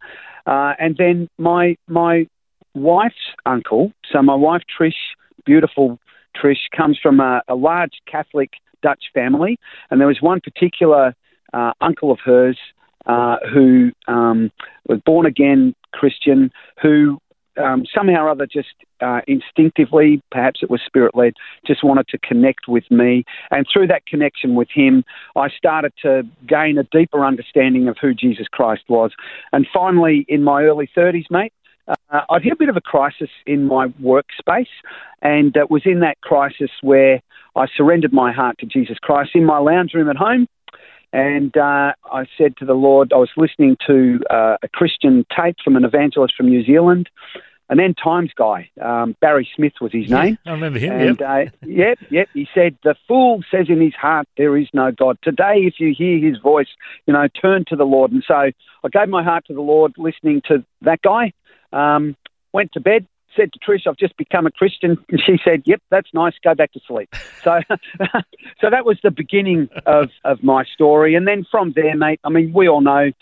Uh, 0.46 0.74
and 0.78 0.96
then 0.96 1.28
my, 1.38 1.76
my 1.86 2.26
wife's 2.74 3.14
uncle, 3.46 3.92
so 4.10 4.22
my 4.22 4.34
wife 4.34 4.62
Trish, 4.78 4.94
beautiful 5.44 5.98
Trish, 6.36 6.70
comes 6.76 6.98
from 7.02 7.20
a, 7.20 7.42
a 7.48 7.54
large 7.54 7.92
Catholic 8.06 8.50
Dutch 8.82 9.04
family. 9.12 9.58
And 9.90 10.00
there 10.00 10.08
was 10.08 10.20
one 10.20 10.40
particular 10.40 11.14
uh, 11.52 11.72
uncle 11.80 12.10
of 12.10 12.18
hers 12.24 12.58
uh, 13.06 13.36
who 13.52 13.92
um, 14.08 14.50
was 14.88 15.00
born 15.04 15.26
again 15.26 15.74
Christian, 15.92 16.50
who 16.80 17.18
um, 17.62 17.84
somehow 17.94 18.24
or 18.24 18.28
other 18.30 18.46
just 18.46 18.74
uh, 19.00 19.20
instinctively, 19.26 20.20
perhaps 20.30 20.60
it 20.62 20.70
was 20.70 20.80
spirit 20.84 21.14
led, 21.14 21.34
just 21.66 21.84
wanted 21.84 22.08
to 22.08 22.18
connect 22.18 22.68
with 22.68 22.84
me. 22.90 23.24
And 23.50 23.66
through 23.72 23.88
that 23.88 24.06
connection 24.06 24.54
with 24.54 24.68
him, 24.72 25.04
I 25.36 25.48
started 25.48 25.92
to 26.02 26.22
gain 26.46 26.78
a 26.78 26.84
deeper 26.84 27.24
understanding 27.24 27.88
of 27.88 27.96
who 28.00 28.14
Jesus 28.14 28.46
Christ 28.48 28.82
was. 28.88 29.12
And 29.52 29.66
finally, 29.72 30.24
in 30.28 30.42
my 30.42 30.64
early 30.64 30.88
30s, 30.96 31.26
mate, 31.30 31.52
uh, 31.88 32.20
I'd 32.30 32.42
hit 32.42 32.52
a 32.52 32.56
bit 32.56 32.68
of 32.68 32.76
a 32.76 32.80
crisis 32.80 33.30
in 33.46 33.66
my 33.66 33.88
workspace, 34.02 34.66
and 35.22 35.56
it 35.56 35.70
was 35.70 35.82
in 35.84 36.00
that 36.00 36.20
crisis 36.20 36.70
where 36.82 37.20
I 37.56 37.66
surrendered 37.76 38.12
my 38.12 38.32
heart 38.32 38.58
to 38.58 38.66
Jesus 38.66 38.98
Christ 39.02 39.30
in 39.34 39.44
my 39.44 39.58
lounge 39.58 39.94
room 39.94 40.08
at 40.08 40.16
home. 40.16 40.46
And 41.12 41.56
uh, 41.56 41.92
I 42.12 42.26
said 42.38 42.56
to 42.58 42.64
the 42.64 42.74
Lord, 42.74 43.12
I 43.12 43.16
was 43.16 43.30
listening 43.36 43.76
to 43.86 44.20
uh, 44.30 44.56
a 44.62 44.68
Christian 44.68 45.26
tape 45.36 45.56
from 45.62 45.74
an 45.74 45.84
evangelist 45.84 46.34
from 46.36 46.48
New 46.48 46.64
Zealand, 46.64 47.08
an 47.70 47.80
end 47.80 47.96
times 48.02 48.32
guy. 48.36 48.68
Um, 48.82 49.16
Barry 49.20 49.48
Smith 49.56 49.74
was 49.80 49.92
his 49.92 50.10
name. 50.10 50.36
I 50.44 50.50
remember 50.50 50.78
him. 50.78 50.92
And, 50.92 51.20
yep. 51.20 51.20
Uh, 51.20 51.50
yep, 51.66 51.98
yep. 52.10 52.28
He 52.34 52.46
said, 52.52 52.76
"The 52.82 52.96
fool 53.08 53.42
says 53.50 53.66
in 53.68 53.80
his 53.80 53.94
heart 53.94 54.26
there 54.36 54.56
is 54.56 54.68
no 54.74 54.90
God." 54.90 55.18
Today, 55.22 55.60
if 55.60 55.74
you 55.78 55.94
hear 55.96 56.18
his 56.18 56.38
voice, 56.38 56.68
you 57.06 57.14
know, 57.14 57.26
turn 57.28 57.64
to 57.68 57.76
the 57.76 57.84
Lord. 57.84 58.12
And 58.12 58.24
so 58.26 58.34
I 58.34 58.88
gave 58.92 59.08
my 59.08 59.22
heart 59.22 59.46
to 59.46 59.54
the 59.54 59.62
Lord, 59.62 59.94
listening 59.96 60.42
to 60.48 60.64
that 60.82 61.00
guy. 61.00 61.32
Um, 61.72 62.16
went 62.52 62.72
to 62.72 62.80
bed, 62.80 63.06
said 63.36 63.52
to 63.52 63.58
Trish, 63.60 63.86
I've 63.86 63.96
just 63.96 64.16
become 64.16 64.46
a 64.46 64.50
Christian. 64.50 64.98
And 65.08 65.22
she 65.24 65.38
said, 65.44 65.62
Yep, 65.64 65.82
that's 65.90 66.08
nice. 66.12 66.34
Go 66.42 66.54
back 66.54 66.72
to 66.72 66.80
sleep. 66.86 67.14
So, 67.42 67.58
so 68.60 68.68
that 68.68 68.84
was 68.84 68.98
the 69.02 69.10
beginning 69.10 69.70
of, 69.86 70.10
of 70.24 70.42
my 70.42 70.64
story. 70.64 71.14
And 71.14 71.26
then 71.26 71.46
from 71.50 71.72
there, 71.74 71.96
mate, 71.96 72.20
I 72.22 72.28
mean, 72.28 72.52
we 72.52 72.68
all 72.68 72.82
know 72.82 73.12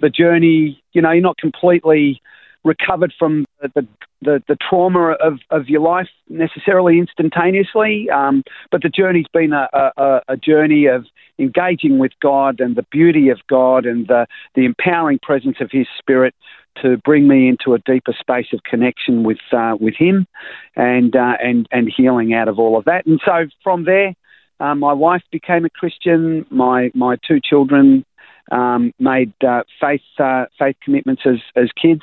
the 0.00 0.10
journey, 0.10 0.82
you 0.92 1.00
know, 1.00 1.12
you're 1.12 1.22
not 1.22 1.38
completely 1.38 2.20
recovered 2.64 3.12
from 3.18 3.44
the, 3.60 3.86
the, 4.22 4.42
the 4.48 4.56
trauma 4.68 5.12
of, 5.20 5.38
of 5.50 5.68
your 5.68 5.80
life 5.80 6.08
necessarily 6.28 6.98
instantaneously, 6.98 8.08
um, 8.10 8.42
but 8.70 8.82
the 8.82 8.88
journey's 8.88 9.26
been 9.32 9.52
a, 9.52 9.68
a, 9.96 10.20
a, 10.28 10.36
journey 10.36 10.86
of 10.86 11.06
engaging 11.38 11.98
with 11.98 12.12
God 12.20 12.60
and 12.60 12.76
the 12.76 12.84
beauty 12.90 13.28
of 13.28 13.38
God 13.48 13.86
and 13.86 14.06
the, 14.08 14.26
the 14.54 14.64
empowering 14.64 15.18
presence 15.22 15.56
of 15.60 15.70
His 15.70 15.86
Spirit 15.98 16.34
to 16.82 16.96
bring 16.98 17.26
me 17.26 17.48
into 17.48 17.74
a 17.74 17.78
deeper 17.78 18.14
space 18.18 18.46
of 18.52 18.62
connection 18.62 19.24
with 19.24 19.38
uh, 19.52 19.76
with 19.80 19.94
Him 19.96 20.26
and 20.76 21.14
uh, 21.16 21.34
and 21.42 21.66
and 21.72 21.92
healing 21.94 22.34
out 22.34 22.48
of 22.48 22.58
all 22.58 22.78
of 22.78 22.84
that. 22.84 23.06
And 23.06 23.20
so 23.24 23.46
from 23.64 23.84
there, 23.84 24.14
uh, 24.60 24.74
my 24.74 24.92
wife 24.92 25.22
became 25.32 25.64
a 25.64 25.70
Christian. 25.70 26.46
My 26.50 26.90
my 26.94 27.16
two 27.26 27.40
children 27.42 28.04
um, 28.50 28.92
made 28.98 29.32
uh, 29.46 29.62
faith 29.80 30.02
uh, 30.18 30.46
faith 30.58 30.76
commitments 30.84 31.22
as 31.26 31.38
as 31.56 31.70
kids, 31.80 32.02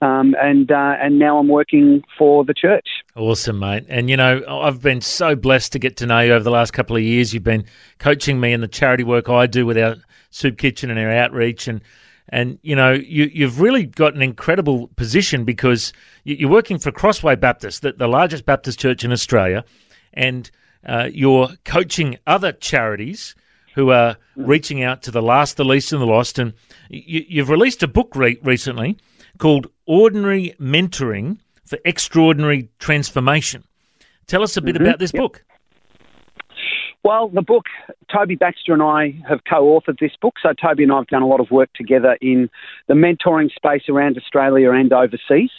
um, 0.00 0.34
and 0.40 0.70
uh, 0.70 0.94
and 1.00 1.18
now 1.18 1.38
I'm 1.38 1.48
working 1.48 2.02
for 2.18 2.44
the 2.44 2.54
church. 2.54 2.86
Awesome, 3.16 3.58
mate. 3.58 3.84
And 3.88 4.10
you 4.10 4.16
know, 4.16 4.42
I've 4.48 4.82
been 4.82 5.00
so 5.00 5.34
blessed 5.36 5.72
to 5.72 5.78
get 5.78 5.96
to 5.98 6.06
know 6.06 6.20
you 6.20 6.32
over 6.32 6.44
the 6.44 6.50
last 6.50 6.72
couple 6.72 6.96
of 6.96 7.02
years. 7.02 7.32
You've 7.32 7.44
been 7.44 7.64
coaching 7.98 8.40
me 8.40 8.52
in 8.52 8.60
the 8.60 8.68
charity 8.68 9.04
work 9.04 9.28
I 9.28 9.46
do 9.46 9.66
with 9.66 9.78
our 9.78 9.96
soup 10.30 10.58
kitchen 10.58 10.90
and 10.90 10.98
our 10.98 11.10
outreach, 11.10 11.68
and 11.68 11.80
and 12.28 12.58
you 12.62 12.74
know, 12.74 12.92
you 12.92 13.30
you've 13.32 13.60
really 13.60 13.84
got 13.84 14.14
an 14.14 14.22
incredible 14.22 14.88
position 14.96 15.44
because 15.44 15.92
you're 16.24 16.50
working 16.50 16.78
for 16.78 16.90
Crossway 16.90 17.36
Baptist, 17.36 17.82
the, 17.82 17.92
the 17.92 18.08
largest 18.08 18.46
Baptist 18.46 18.78
church 18.78 19.04
in 19.04 19.12
Australia, 19.12 19.64
and 20.14 20.50
uh, 20.86 21.08
you're 21.12 21.48
coaching 21.64 22.18
other 22.26 22.52
charities 22.52 23.34
who 23.74 23.90
are 23.90 24.16
reaching 24.36 24.82
out 24.82 25.02
to 25.02 25.10
the 25.10 25.22
last, 25.22 25.56
the 25.56 25.64
least, 25.64 25.92
and 25.92 26.00
the 26.00 26.06
lost. 26.06 26.38
And 26.38 26.52
you, 26.88 27.40
have 27.40 27.48
released 27.48 27.82
a 27.82 27.88
book 27.88 28.14
re- 28.14 28.38
recently 28.42 28.98
called 29.38 29.66
Ordinary 29.86 30.54
Mentoring 30.60 31.38
for 31.64 31.78
Extraordinary 31.84 32.68
Transformation. 32.78 33.64
Tell 34.26 34.42
us 34.42 34.56
a 34.56 34.62
bit 34.62 34.74
mm-hmm. 34.74 34.84
about 34.84 34.98
this 34.98 35.12
yep. 35.12 35.20
book. 35.22 35.44
Well, 37.04 37.28
the 37.28 37.42
book, 37.42 37.64
Toby 38.12 38.36
Baxter 38.36 38.72
and 38.72 38.82
I 38.82 39.20
have 39.28 39.40
co 39.48 39.64
authored 39.64 39.98
this 39.98 40.12
book. 40.20 40.34
So, 40.40 40.50
Toby 40.52 40.84
and 40.84 40.92
I 40.92 40.98
have 40.98 41.08
done 41.08 41.22
a 41.22 41.26
lot 41.26 41.40
of 41.40 41.50
work 41.50 41.72
together 41.74 42.16
in 42.20 42.48
the 42.86 42.94
mentoring 42.94 43.50
space 43.52 43.88
around 43.88 44.16
Australia 44.16 44.70
and 44.70 44.92
overseas. 44.92 45.50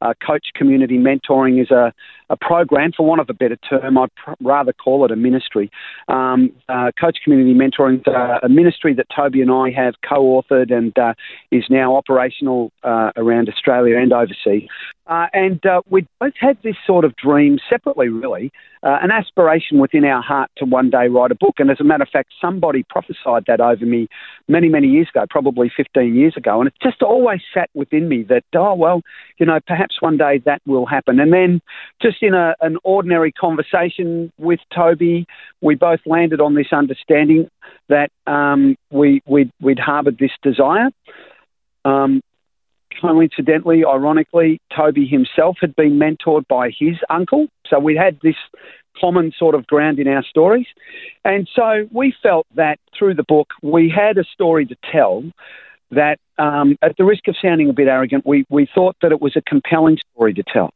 Uh, 0.00 0.12
coach 0.24 0.48
community 0.54 0.98
mentoring 0.98 1.60
is 1.60 1.70
a, 1.70 1.92
a 2.28 2.36
program, 2.36 2.92
for 2.96 3.06
want 3.06 3.20
of 3.20 3.30
a 3.30 3.34
better 3.34 3.56
term, 3.56 3.96
I'd 3.98 4.14
pr- 4.14 4.32
rather 4.40 4.72
call 4.72 5.04
it 5.04 5.10
a 5.10 5.16
ministry. 5.16 5.70
Um, 6.08 6.52
uh, 6.68 6.90
coach 7.00 7.18
community 7.24 7.54
mentoring 7.54 8.00
is 8.00 8.06
a, 8.06 8.40
a, 8.44 8.48
ministry 8.48 8.94
that 8.94 9.06
Toby 9.14 9.40
and 9.40 9.50
I 9.50 9.70
have 9.70 9.94
co 10.06 10.40
authored 10.42 10.72
and 10.72 10.96
uh, 10.98 11.14
is 11.50 11.64
now 11.70 11.96
operational 11.96 12.72
uh, 12.82 13.12
around 13.16 13.48
Australia 13.48 13.96
and 13.98 14.12
overseas. 14.12 14.68
Uh, 15.06 15.26
and 15.32 15.64
uh, 15.64 15.82
we 15.88 16.06
both 16.18 16.34
had 16.38 16.58
this 16.62 16.74
sort 16.86 17.04
of 17.04 17.14
dream 17.16 17.58
separately, 17.70 18.08
really, 18.08 18.52
uh, 18.86 18.98
an 19.02 19.10
aspiration 19.10 19.78
within 19.80 20.04
our 20.04 20.22
heart 20.22 20.48
to 20.56 20.64
one 20.64 20.90
day 20.90 21.08
write 21.08 21.32
a 21.32 21.34
book. 21.34 21.56
And 21.58 21.72
as 21.72 21.80
a 21.80 21.84
matter 21.84 22.04
of 22.04 22.08
fact, 22.08 22.32
somebody 22.40 22.84
prophesied 22.88 23.42
that 23.48 23.60
over 23.60 23.84
me 23.84 24.06
many, 24.46 24.68
many 24.68 24.86
years 24.86 25.08
ago, 25.12 25.24
probably 25.28 25.72
15 25.76 26.14
years 26.14 26.34
ago. 26.36 26.60
And 26.60 26.68
it 26.68 26.74
just 26.80 27.02
always 27.02 27.40
sat 27.52 27.68
within 27.74 28.08
me 28.08 28.22
that, 28.28 28.44
oh, 28.54 28.74
well, 28.74 29.02
you 29.38 29.46
know, 29.46 29.58
perhaps 29.66 30.00
one 30.00 30.16
day 30.16 30.40
that 30.44 30.62
will 30.66 30.86
happen. 30.86 31.18
And 31.18 31.32
then 31.32 31.60
just 32.00 32.18
in 32.22 32.32
a, 32.32 32.54
an 32.60 32.76
ordinary 32.84 33.32
conversation 33.32 34.32
with 34.38 34.60
Toby, 34.72 35.26
we 35.60 35.74
both 35.74 36.00
landed 36.06 36.40
on 36.40 36.54
this 36.54 36.68
understanding 36.72 37.50
that 37.88 38.12
um, 38.28 38.76
we, 38.92 39.20
we'd, 39.26 39.50
we'd 39.60 39.80
harboured 39.80 40.18
this 40.18 40.30
desire. 40.44 40.90
Um, 41.84 42.22
coincidentally, 43.00 43.84
ironically, 43.84 44.60
Toby 44.74 45.06
himself 45.06 45.56
had 45.60 45.74
been 45.76 45.98
mentored 45.98 46.46
by 46.48 46.70
his 46.70 46.96
uncle. 47.10 47.48
So 47.68 47.78
we 47.78 47.96
had 47.96 48.18
this 48.22 48.36
common 49.00 49.32
sort 49.38 49.54
of 49.54 49.66
ground 49.66 49.98
in 49.98 50.08
our 50.08 50.24
stories. 50.24 50.66
And 51.24 51.48
so 51.54 51.88
we 51.92 52.14
felt 52.22 52.46
that 52.54 52.78
through 52.98 53.14
the 53.14 53.24
book, 53.24 53.48
we 53.62 53.92
had 53.94 54.18
a 54.18 54.24
story 54.24 54.66
to 54.66 54.76
tell 54.90 55.24
that, 55.90 56.18
um, 56.38 56.76
at 56.82 56.96
the 56.96 57.04
risk 57.04 57.28
of 57.28 57.36
sounding 57.40 57.70
a 57.70 57.72
bit 57.72 57.86
arrogant, 57.86 58.26
we, 58.26 58.44
we 58.50 58.68
thought 58.74 58.96
that 59.02 59.12
it 59.12 59.20
was 59.20 59.36
a 59.36 59.42
compelling 59.42 59.98
story 60.12 60.34
to 60.34 60.42
tell. 60.42 60.70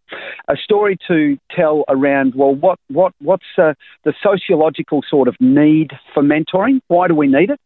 A 0.49 0.57
story 0.57 0.97
to 1.09 1.37
tell 1.51 1.85
around, 1.89 2.35
well, 2.37 2.55
what, 2.55 2.79
what, 2.89 3.13
what's 3.21 3.45
uh, 3.59 3.75
the 4.05 4.15
sociological 4.23 5.01
sort 5.09 5.27
of 5.27 5.35
need 5.41 5.91
for 6.15 6.23
mentoring? 6.23 6.81
Why 6.89 7.09
do 7.09 7.15
we 7.15 7.27
need 7.27 7.51
it? 7.51 7.61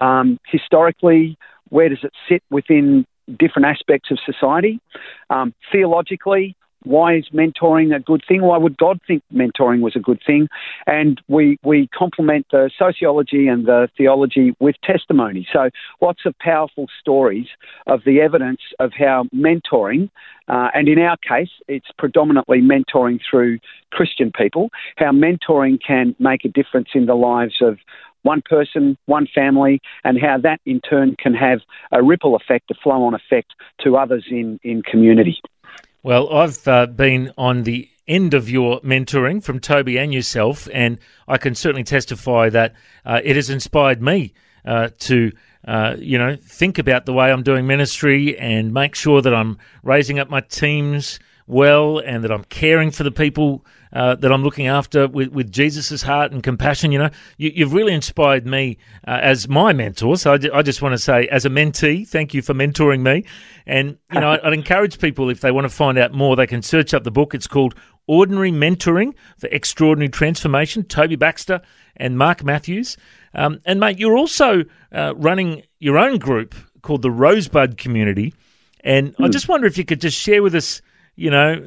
Um, 0.00 0.38
historically, 0.46 1.36
where 1.70 1.88
does 1.88 2.04
it 2.04 2.12
sit 2.28 2.42
within 2.50 3.04
different 3.38 3.66
aspects 3.66 4.10
of 4.10 4.18
society. 4.24 4.80
Um, 5.30 5.54
theologically, 5.72 6.56
why 6.84 7.16
is 7.16 7.24
mentoring 7.32 7.94
a 7.96 7.98
good 7.98 8.22
thing? 8.28 8.42
Why 8.42 8.58
would 8.58 8.76
God 8.76 9.00
think 9.06 9.22
mentoring 9.32 9.80
was 9.80 9.96
a 9.96 10.00
good 10.00 10.20
thing? 10.24 10.48
And 10.86 11.20
we, 11.28 11.58
we 11.64 11.88
complement 11.88 12.46
the 12.52 12.70
sociology 12.78 13.48
and 13.48 13.66
the 13.66 13.88
theology 13.96 14.54
with 14.60 14.76
testimony. 14.84 15.46
So, 15.52 15.70
lots 16.00 16.20
of 16.26 16.38
powerful 16.38 16.86
stories 17.00 17.46
of 17.86 18.02
the 18.04 18.20
evidence 18.20 18.60
of 18.78 18.92
how 18.96 19.24
mentoring, 19.34 20.10
uh, 20.46 20.68
and 20.74 20.88
in 20.88 20.98
our 20.98 21.16
case, 21.16 21.50
it's 21.68 21.88
predominantly 21.98 22.60
mentoring 22.60 23.18
through 23.28 23.60
Christian 23.90 24.30
people, 24.30 24.68
how 24.96 25.10
mentoring 25.10 25.78
can 25.84 26.14
make 26.18 26.44
a 26.44 26.48
difference 26.48 26.88
in 26.94 27.06
the 27.06 27.14
lives 27.14 27.56
of 27.62 27.78
one 28.24 28.42
person, 28.44 28.98
one 29.06 29.28
family, 29.32 29.80
and 30.02 30.18
how 30.20 30.38
that 30.38 30.60
in 30.66 30.80
turn 30.80 31.14
can 31.16 31.34
have 31.34 31.60
a 31.92 32.02
ripple 32.02 32.34
effect, 32.34 32.70
a 32.70 32.74
flow 32.82 33.04
on 33.04 33.14
effect 33.14 33.52
to 33.84 33.96
others 33.96 34.24
in, 34.28 34.58
in 34.64 34.82
community. 34.82 35.40
Well, 36.02 36.30
I've 36.32 36.66
uh, 36.66 36.86
been 36.86 37.32
on 37.38 37.62
the 37.62 37.88
end 38.06 38.34
of 38.34 38.50
your 38.50 38.80
mentoring 38.80 39.42
from 39.42 39.60
Toby 39.60 39.96
and 39.98 40.12
yourself, 40.12 40.68
and 40.72 40.98
I 41.28 41.38
can 41.38 41.54
certainly 41.54 41.84
testify 41.84 42.50
that 42.50 42.74
uh, 43.06 43.20
it 43.22 43.36
has 43.36 43.48
inspired 43.48 44.02
me 44.02 44.34
uh, 44.64 44.88
to. 45.00 45.30
Uh, 45.66 45.96
you 45.98 46.18
know, 46.18 46.36
think 46.36 46.78
about 46.78 47.06
the 47.06 47.12
way 47.14 47.32
I'm 47.32 47.42
doing 47.42 47.66
ministry 47.66 48.38
and 48.38 48.74
make 48.74 48.94
sure 48.94 49.22
that 49.22 49.32
I'm 49.34 49.56
raising 49.82 50.18
up 50.18 50.28
my 50.28 50.40
teams 50.40 51.18
well 51.46 51.98
and 51.98 52.24
that 52.24 52.32
I'm 52.32 52.44
caring 52.44 52.90
for 52.90 53.02
the 53.02 53.10
people 53.10 53.64
uh, 53.92 54.16
that 54.16 54.32
I'm 54.32 54.42
looking 54.42 54.66
after 54.66 55.06
with, 55.06 55.28
with 55.28 55.52
Jesus' 55.52 56.02
heart 56.02 56.32
and 56.32 56.42
compassion. 56.42 56.90
You 56.90 56.98
know, 56.98 57.10
you, 57.36 57.64
have 57.64 57.72
really 57.72 57.92
inspired 57.92 58.46
me 58.46 58.78
uh, 59.06 59.18
as 59.22 59.48
my 59.48 59.72
mentor. 59.72 60.16
So 60.16 60.32
I, 60.32 60.62
just 60.62 60.82
want 60.82 60.94
to 60.94 60.98
say, 60.98 61.28
as 61.28 61.44
a 61.44 61.50
mentee, 61.50 62.06
thank 62.06 62.34
you 62.34 62.42
for 62.42 62.54
mentoring 62.54 63.02
me. 63.02 63.24
And, 63.66 63.96
you 64.12 64.20
know, 64.20 64.38
I'd 64.42 64.52
encourage 64.52 64.98
people, 64.98 65.30
if 65.30 65.40
they 65.40 65.52
want 65.52 65.66
to 65.66 65.68
find 65.68 65.98
out 65.98 66.12
more, 66.12 66.34
they 66.34 66.46
can 66.46 66.62
search 66.62 66.92
up 66.92 67.04
the 67.04 67.10
book. 67.10 67.34
It's 67.34 67.46
called 67.46 67.74
Ordinary 68.06 68.50
Mentoring 68.50 69.14
for 69.38 69.48
Extraordinary 69.48 70.08
Transformation, 70.08 70.82
Toby 70.84 71.16
Baxter 71.16 71.60
and 71.96 72.18
Mark 72.18 72.42
Matthews. 72.42 72.96
Um, 73.34 73.60
and, 73.64 73.78
mate, 73.78 73.98
you're 73.98 74.16
also 74.16 74.64
uh, 74.92 75.14
running 75.16 75.62
your 75.78 75.98
own 75.98 76.18
group 76.18 76.54
called 76.82 77.02
the 77.02 77.10
Rosebud 77.10 77.78
Community. 77.78 78.34
And 78.80 79.14
I 79.18 79.26
hmm. 79.26 79.30
just 79.30 79.48
wonder 79.48 79.66
if 79.66 79.78
you 79.78 79.84
could 79.84 80.00
just 80.00 80.18
share 80.18 80.42
with 80.42 80.54
us 80.54 80.82
you 81.16 81.30
know, 81.30 81.64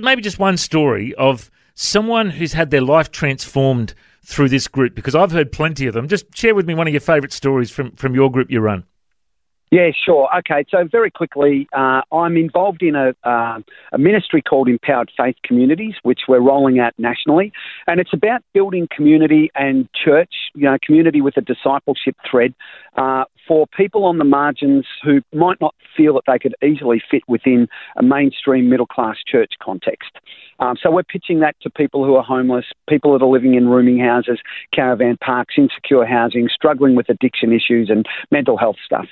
maybe 0.00 0.22
just 0.22 0.38
one 0.38 0.56
story 0.56 1.14
of 1.14 1.50
someone 1.74 2.30
who's 2.30 2.52
had 2.52 2.70
their 2.70 2.80
life 2.80 3.10
transformed 3.10 3.94
through 4.24 4.48
this 4.48 4.68
group 4.68 4.94
because 4.94 5.14
I've 5.14 5.30
heard 5.30 5.52
plenty 5.52 5.86
of 5.86 5.94
them. 5.94 6.08
Just 6.08 6.36
share 6.36 6.54
with 6.54 6.66
me 6.66 6.74
one 6.74 6.86
of 6.86 6.92
your 6.92 7.00
favourite 7.00 7.32
stories 7.32 7.70
from, 7.70 7.92
from 7.92 8.14
your 8.14 8.30
group 8.30 8.50
you 8.50 8.60
run. 8.60 8.84
Yeah, 9.70 9.90
sure. 10.04 10.28
Okay, 10.38 10.64
so 10.70 10.88
very 10.90 11.10
quickly, 11.10 11.68
uh, 11.76 12.00
I'm 12.10 12.38
involved 12.38 12.82
in 12.82 12.94
a, 12.94 13.14
uh, 13.22 13.58
a 13.92 13.98
ministry 13.98 14.40
called 14.40 14.66
Empowered 14.66 15.10
Faith 15.14 15.36
Communities, 15.44 15.94
which 16.02 16.20
we're 16.26 16.40
rolling 16.40 16.78
out 16.78 16.94
nationally, 16.96 17.52
and 17.86 18.00
it's 18.00 18.14
about 18.14 18.42
building 18.54 18.88
community 18.94 19.50
and 19.54 19.86
church, 19.92 20.32
you 20.54 20.62
know, 20.62 20.78
community 20.82 21.20
with 21.20 21.36
a 21.36 21.42
discipleship 21.42 22.16
thread 22.30 22.54
uh, 22.96 23.24
for 23.46 23.66
people 23.76 24.04
on 24.04 24.16
the 24.16 24.24
margins 24.24 24.86
who 25.04 25.20
might 25.34 25.60
not 25.60 25.74
feel 25.94 26.14
that 26.14 26.22
they 26.26 26.38
could 26.38 26.54
easily 26.62 27.02
fit 27.10 27.22
within 27.28 27.68
a 27.98 28.02
mainstream 28.02 28.70
middle 28.70 28.86
class 28.86 29.16
church 29.26 29.52
context. 29.62 30.12
Um, 30.58 30.76
so 30.82 30.90
we're 30.90 31.02
pitching 31.02 31.40
that 31.40 31.56
to 31.62 31.70
people 31.70 32.04
who 32.04 32.14
are 32.16 32.22
homeless, 32.22 32.66
people 32.88 33.12
that 33.12 33.24
are 33.24 33.30
living 33.30 33.54
in 33.54 33.68
rooming 33.68 33.98
houses, 33.98 34.40
caravan 34.74 35.16
parks, 35.18 35.54
insecure 35.56 36.04
housing, 36.04 36.48
struggling 36.52 36.94
with 36.94 37.08
addiction 37.08 37.52
issues 37.52 37.90
and 37.90 38.06
mental 38.30 38.56
health 38.56 38.76
stuff. 38.84 39.06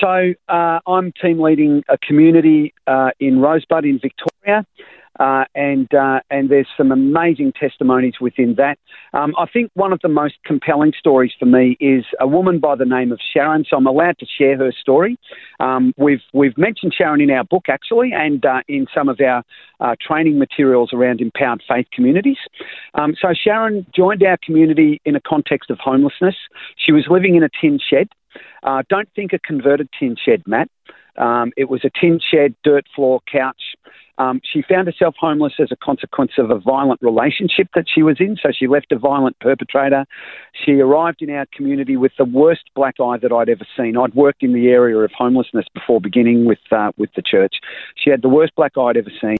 So 0.00 0.34
uh, 0.48 0.80
I'm 0.86 1.12
team 1.12 1.40
leading 1.40 1.82
a 1.88 1.98
community 1.98 2.74
uh, 2.86 3.10
in 3.20 3.40
Rosebud 3.40 3.84
in 3.84 3.98
Victoria. 3.98 4.64
Uh, 5.18 5.44
and 5.54 5.92
uh, 5.94 6.20
and 6.30 6.50
there's 6.50 6.68
some 6.76 6.92
amazing 6.92 7.52
testimonies 7.58 8.14
within 8.20 8.54
that. 8.56 8.78
Um, 9.12 9.34
I 9.38 9.46
think 9.46 9.70
one 9.74 9.92
of 9.92 10.00
the 10.02 10.08
most 10.08 10.34
compelling 10.44 10.92
stories 10.98 11.32
for 11.38 11.46
me 11.46 11.76
is 11.80 12.04
a 12.20 12.26
woman 12.26 12.58
by 12.58 12.76
the 12.76 12.84
name 12.84 13.12
of 13.12 13.20
Sharon. 13.32 13.64
So 13.68 13.76
I'm 13.76 13.86
allowed 13.86 14.18
to 14.18 14.26
share 14.26 14.56
her 14.58 14.72
story. 14.72 15.18
Um, 15.60 15.94
we've 15.96 16.22
we've 16.32 16.56
mentioned 16.58 16.92
Sharon 16.96 17.20
in 17.20 17.30
our 17.30 17.44
book 17.44 17.66
actually, 17.68 18.12
and 18.12 18.44
uh, 18.44 18.60
in 18.68 18.86
some 18.94 19.08
of 19.08 19.20
our 19.20 19.42
uh, 19.80 19.94
training 20.00 20.38
materials 20.38 20.90
around 20.92 21.20
empowered 21.20 21.62
faith 21.68 21.86
communities. 21.92 22.38
Um, 22.94 23.14
so 23.20 23.28
Sharon 23.32 23.86
joined 23.94 24.22
our 24.22 24.38
community 24.44 25.00
in 25.04 25.16
a 25.16 25.20
context 25.20 25.70
of 25.70 25.78
homelessness. 25.78 26.36
She 26.76 26.92
was 26.92 27.04
living 27.08 27.36
in 27.36 27.42
a 27.42 27.48
tin 27.60 27.78
shed. 27.78 28.08
Uh, 28.62 28.82
don't 28.88 29.08
think 29.14 29.32
a 29.32 29.38
converted 29.38 29.88
tin 29.98 30.16
shed, 30.22 30.42
Matt 30.46 30.68
Um, 31.16 31.52
it 31.56 31.70
was 31.70 31.82
a 31.84 31.90
tin 31.98 32.20
shed, 32.20 32.54
dirt 32.62 32.84
floor 32.94 33.20
couch. 33.30 33.75
Um, 34.18 34.40
she 34.50 34.62
found 34.62 34.86
herself 34.86 35.14
homeless 35.18 35.54
as 35.58 35.68
a 35.70 35.76
consequence 35.76 36.32
of 36.38 36.50
a 36.50 36.58
violent 36.58 37.02
relationship 37.02 37.68
that 37.74 37.84
she 37.92 38.02
was 38.02 38.16
in. 38.18 38.36
So 38.42 38.50
she 38.50 38.66
left 38.66 38.90
a 38.92 38.98
violent 38.98 39.38
perpetrator. 39.40 40.06
She 40.64 40.80
arrived 40.80 41.20
in 41.20 41.30
our 41.30 41.46
community 41.54 41.96
with 41.96 42.12
the 42.16 42.24
worst 42.24 42.70
black 42.74 42.94
eye 43.00 43.18
that 43.18 43.32
I'd 43.32 43.48
ever 43.48 43.66
seen. 43.76 43.96
I'd 43.96 44.14
worked 44.14 44.42
in 44.42 44.52
the 44.54 44.68
area 44.68 44.96
of 44.98 45.10
homelessness 45.12 45.66
before 45.74 46.00
beginning 46.00 46.46
with 46.46 46.58
uh, 46.70 46.92
with 46.96 47.10
the 47.14 47.22
church. 47.22 47.56
She 47.96 48.10
had 48.10 48.22
the 48.22 48.28
worst 48.28 48.54
black 48.56 48.72
eye 48.78 48.82
I'd 48.82 48.96
ever 48.96 49.12
seen. 49.20 49.36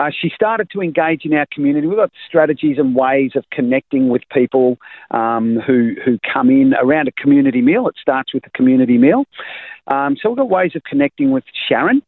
Uh, 0.00 0.10
she 0.18 0.30
started 0.34 0.70
to 0.70 0.80
engage 0.80 1.26
in 1.26 1.34
our 1.34 1.46
community. 1.52 1.86
We've 1.86 1.98
got 1.98 2.10
strategies 2.26 2.78
and 2.78 2.96
ways 2.96 3.32
of 3.36 3.44
connecting 3.52 4.08
with 4.08 4.22
people 4.32 4.78
um, 5.10 5.58
who 5.66 5.94
who 6.02 6.18
come 6.32 6.48
in 6.48 6.72
around 6.72 7.08
a 7.08 7.12
community 7.12 7.60
meal. 7.60 7.86
It 7.86 7.96
starts 8.00 8.32
with 8.32 8.46
a 8.46 8.50
community 8.50 8.96
meal. 8.96 9.24
Um, 9.88 10.16
so 10.16 10.30
we've 10.30 10.38
got 10.38 10.48
ways 10.48 10.72
of 10.74 10.82
connecting 10.84 11.30
with 11.32 11.44
Sharon. 11.68 12.02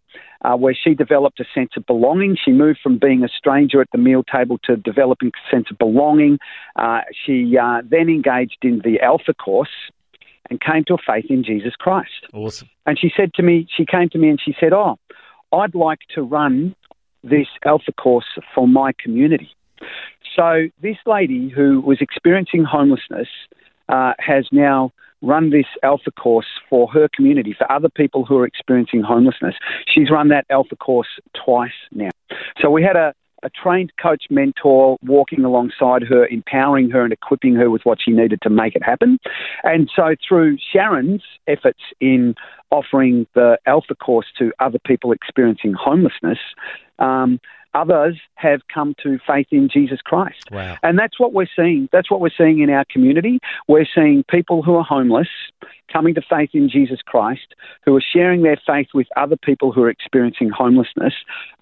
Uh, 0.44 0.56
where 0.56 0.74
she 0.74 0.92
developed 0.92 1.38
a 1.38 1.44
sense 1.54 1.70
of 1.76 1.86
belonging. 1.86 2.36
She 2.44 2.50
moved 2.50 2.80
from 2.82 2.98
being 2.98 3.22
a 3.22 3.28
stranger 3.28 3.80
at 3.80 3.86
the 3.92 3.98
meal 3.98 4.24
table 4.24 4.58
to 4.64 4.74
developing 4.74 5.28
a 5.28 5.54
sense 5.54 5.66
of 5.70 5.78
belonging. 5.78 6.40
Uh, 6.74 7.02
she 7.24 7.56
uh, 7.56 7.82
then 7.88 8.08
engaged 8.08 8.58
in 8.62 8.80
the 8.82 9.00
Alpha 9.00 9.34
course 9.34 9.70
and 10.50 10.60
came 10.60 10.82
to 10.88 10.94
a 10.94 10.98
faith 11.06 11.26
in 11.30 11.44
Jesus 11.44 11.74
Christ. 11.78 12.26
Awesome. 12.32 12.68
And 12.86 12.98
she 12.98 13.12
said 13.16 13.32
to 13.34 13.44
me, 13.44 13.68
she 13.76 13.86
came 13.86 14.08
to 14.08 14.18
me 14.18 14.30
and 14.30 14.40
she 14.44 14.52
said, 14.58 14.72
"Oh, 14.72 14.98
I'd 15.52 15.76
like 15.76 16.00
to 16.16 16.22
run 16.22 16.74
this 17.22 17.46
Alpha 17.64 17.92
course 17.92 18.26
for 18.54 18.66
my 18.66 18.92
community. 19.02 19.50
So 20.36 20.68
this 20.80 20.96
lady 21.06 21.50
who 21.50 21.80
was 21.80 21.98
experiencing 22.00 22.64
homelessness 22.64 23.28
uh, 23.88 24.12
has 24.18 24.46
now 24.52 24.92
run 25.22 25.50
this 25.50 25.66
Alpha 25.82 26.10
course 26.10 26.46
for 26.68 26.88
her 26.88 27.08
community, 27.14 27.54
for 27.56 27.70
other 27.70 27.88
people 27.88 28.24
who 28.24 28.38
are 28.38 28.46
experiencing 28.46 29.02
homelessness. 29.02 29.54
She's 29.86 30.10
run 30.10 30.28
that 30.28 30.46
Alpha 30.50 30.76
course 30.76 31.08
twice 31.44 31.70
now. 31.92 32.10
So 32.60 32.70
we 32.70 32.82
had 32.82 32.96
a, 32.96 33.14
a 33.44 33.50
trained 33.50 33.92
coach 34.00 34.24
mentor 34.30 34.96
walking 35.04 35.44
alongside 35.44 36.02
her, 36.08 36.26
empowering 36.26 36.90
her 36.90 37.04
and 37.04 37.12
equipping 37.12 37.54
her 37.54 37.70
with 37.70 37.82
what 37.84 37.98
she 38.04 38.10
needed 38.10 38.40
to 38.42 38.50
make 38.50 38.74
it 38.74 38.82
happen. 38.82 39.18
And 39.62 39.88
so 39.94 40.16
through 40.26 40.58
Sharon's 40.72 41.22
efforts 41.46 41.80
in 42.00 42.34
offering 42.70 43.26
the 43.34 43.58
Alpha 43.66 43.94
course 43.94 44.26
to 44.38 44.52
other 44.58 44.78
people 44.84 45.12
experiencing 45.12 45.74
homelessness, 45.74 46.38
um, 47.02 47.40
others 47.74 48.18
have 48.34 48.60
come 48.72 48.94
to 49.02 49.18
faith 49.26 49.46
in 49.50 49.68
Jesus 49.68 50.00
Christ. 50.02 50.50
Wow. 50.50 50.76
And 50.82 50.98
that's 50.98 51.18
what 51.18 51.32
we're 51.32 51.48
seeing. 51.56 51.88
That's 51.92 52.10
what 52.10 52.20
we're 52.20 52.30
seeing 52.36 52.60
in 52.60 52.70
our 52.70 52.84
community. 52.90 53.40
We're 53.68 53.86
seeing 53.94 54.24
people 54.28 54.62
who 54.62 54.76
are 54.76 54.84
homeless 54.84 55.28
coming 55.92 56.14
to 56.14 56.22
faith 56.22 56.50
in 56.54 56.70
Jesus 56.70 57.00
Christ, 57.04 57.54
who 57.84 57.94
are 57.96 58.02
sharing 58.02 58.42
their 58.42 58.60
faith 58.66 58.88
with 58.94 59.06
other 59.16 59.36
people 59.36 59.72
who 59.72 59.82
are 59.82 59.90
experiencing 59.90 60.48
homelessness, 60.48 61.12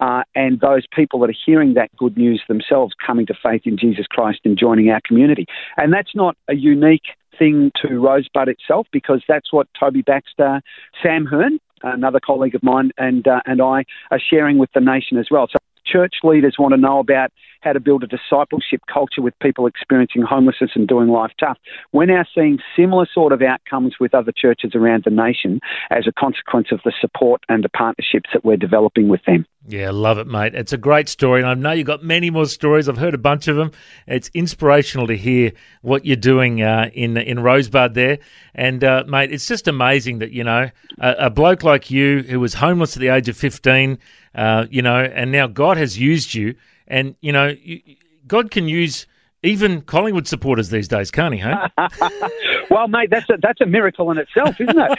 uh, 0.01 0.23
and 0.35 0.61
those 0.61 0.85
people 0.95 1.21
that 1.21 1.31
are 1.31 1.35
hearing 1.47 1.75
that 1.75 1.95
good 1.97 2.17
news 2.17 2.43
themselves 2.49 2.95
coming 3.05 3.27
to 3.27 3.35
faith 3.43 3.63
in 3.65 3.77
Jesus 3.77 4.07
Christ 4.07 4.41
and 4.45 4.57
joining 4.57 4.91
our 4.91 5.01
community. 5.05 5.47
And 5.77 5.93
that's 5.93 6.15
not 6.15 6.37
a 6.49 6.55
unique 6.55 7.17
thing 7.39 7.73
to 7.83 7.99
Rosebud 7.99 8.49
itself 8.49 8.87
because 8.93 9.23
that's 9.27 9.53
what 9.53 9.67
Toby 9.79 10.03
Baxter, 10.03 10.61
Sam 11.03 11.27
Hearn, 11.27 11.59
another 11.83 12.21
colleague 12.21 12.55
of 12.55 12.63
mine, 12.63 12.91
and 12.99 13.27
uh, 13.27 13.41
and 13.47 13.61
I 13.61 13.85
are 14.11 14.21
sharing 14.21 14.59
with 14.59 14.71
the 14.73 14.81
nation 14.81 15.19
as 15.19 15.29
well. 15.31 15.47
So 15.51 15.59
church 15.91 16.17
leaders 16.23 16.57
want 16.59 16.73
to 16.73 16.81
know 16.81 16.99
about 16.99 17.33
how 17.63 17.73
to 17.73 17.81
build 17.81 18.03
a 18.03 18.07
discipleship 18.07 18.81
culture 18.93 19.21
with 19.21 19.39
people 19.41 19.67
experiencing 19.67 20.23
homelessness 20.23 20.71
and 20.75 20.89
doing 20.89 21.09
life 21.09 21.33
tough. 21.39 21.59
We're 21.93 22.07
now 22.07 22.25
seeing 22.35 22.59
similar 22.77 23.07
sort 23.13 23.33
of 23.33 23.43
outcomes 23.43 23.97
with 24.01 24.15
other 24.15 24.33
churches 24.35 24.73
around 24.75 25.05
the 25.05 25.11
nation 25.11 25.61
as 25.91 26.07
a 26.07 26.13
consequence 26.13 26.69
of 26.73 26.81
the 26.85 26.93
support 27.01 27.43
and 27.49 27.63
the 27.63 27.69
partnerships 27.69 28.31
that 28.33 28.45
we're 28.45 28.57
developing 28.57 29.09
with 29.09 29.21
them. 29.27 29.47
Yeah, 29.69 29.91
love 29.91 30.19
it, 30.19 30.27
mate. 30.27 30.55
It's 30.55 30.73
a 30.73 30.79
great 30.79 31.09
story, 31.09 31.43
and 31.43 31.49
I 31.49 31.55
know 31.55 31.73
you've 31.73 31.87
got 31.87 32.03
many 32.03 32.31
more 32.31 32.47
stories. 32.47 32.89
I've 32.89 32.97
heard 32.97 33.15
a 33.15 33.19
bunch 33.19 33.47
of 33.47 33.57
them. 33.57 33.73
It's 34.07 34.31
inspirational 34.33 35.07
to 35.07 35.17
hear 35.17 35.53
what 35.83 36.07
you're 36.07 36.17
doing 36.17 36.63
uh, 36.63 36.91
in 36.95 37.19
in 37.19 37.41
Rosebud 37.41 37.93
there, 37.93 38.21
and 38.55 38.83
uh, 38.83 39.05
mate, 39.07 39.31
it's 39.31 39.47
just 39.47 39.69
amazing 39.69 40.21
that 40.21 40.33
you 40.33 40.45
know 40.45 40.71
a, 40.99 41.15
a, 41.19 41.31
bloke 41.31 41.63
like 41.63 41.91
you 41.91 42.23
who 42.23 42.41
was 42.41 42.55
homeless 42.55 42.97
at 42.97 43.01
the 43.01 43.09
age 43.09 43.29
of 43.29 43.37
15, 43.37 43.99
uh, 44.35 44.67
you 44.71 44.83
know, 44.83 45.01
and 45.01 45.33
now 45.33 45.47
God 45.47 45.77
has 45.77 45.99
used 45.99 46.35
you, 46.35 46.55
and 46.87 47.15
you 47.21 47.33
know, 47.33 47.55
you, 47.63 47.81
God 48.27 48.51
can 48.51 48.69
use 48.69 49.07
even 49.43 49.81
Collingwood 49.81 50.29
supporters 50.29 50.69
these 50.69 50.87
days, 50.87 51.11
can't 51.11 51.33
he? 51.33 51.41
Hey? 51.41 51.55
well, 52.71 52.89
mate, 52.89 53.09
that's 53.11 53.29
a 53.31 53.39
that's 53.41 53.61
a 53.61 53.67
miracle 53.67 54.11
in 54.11 54.19
itself, 54.19 54.61
isn't 54.61 54.79
it? 54.79 54.99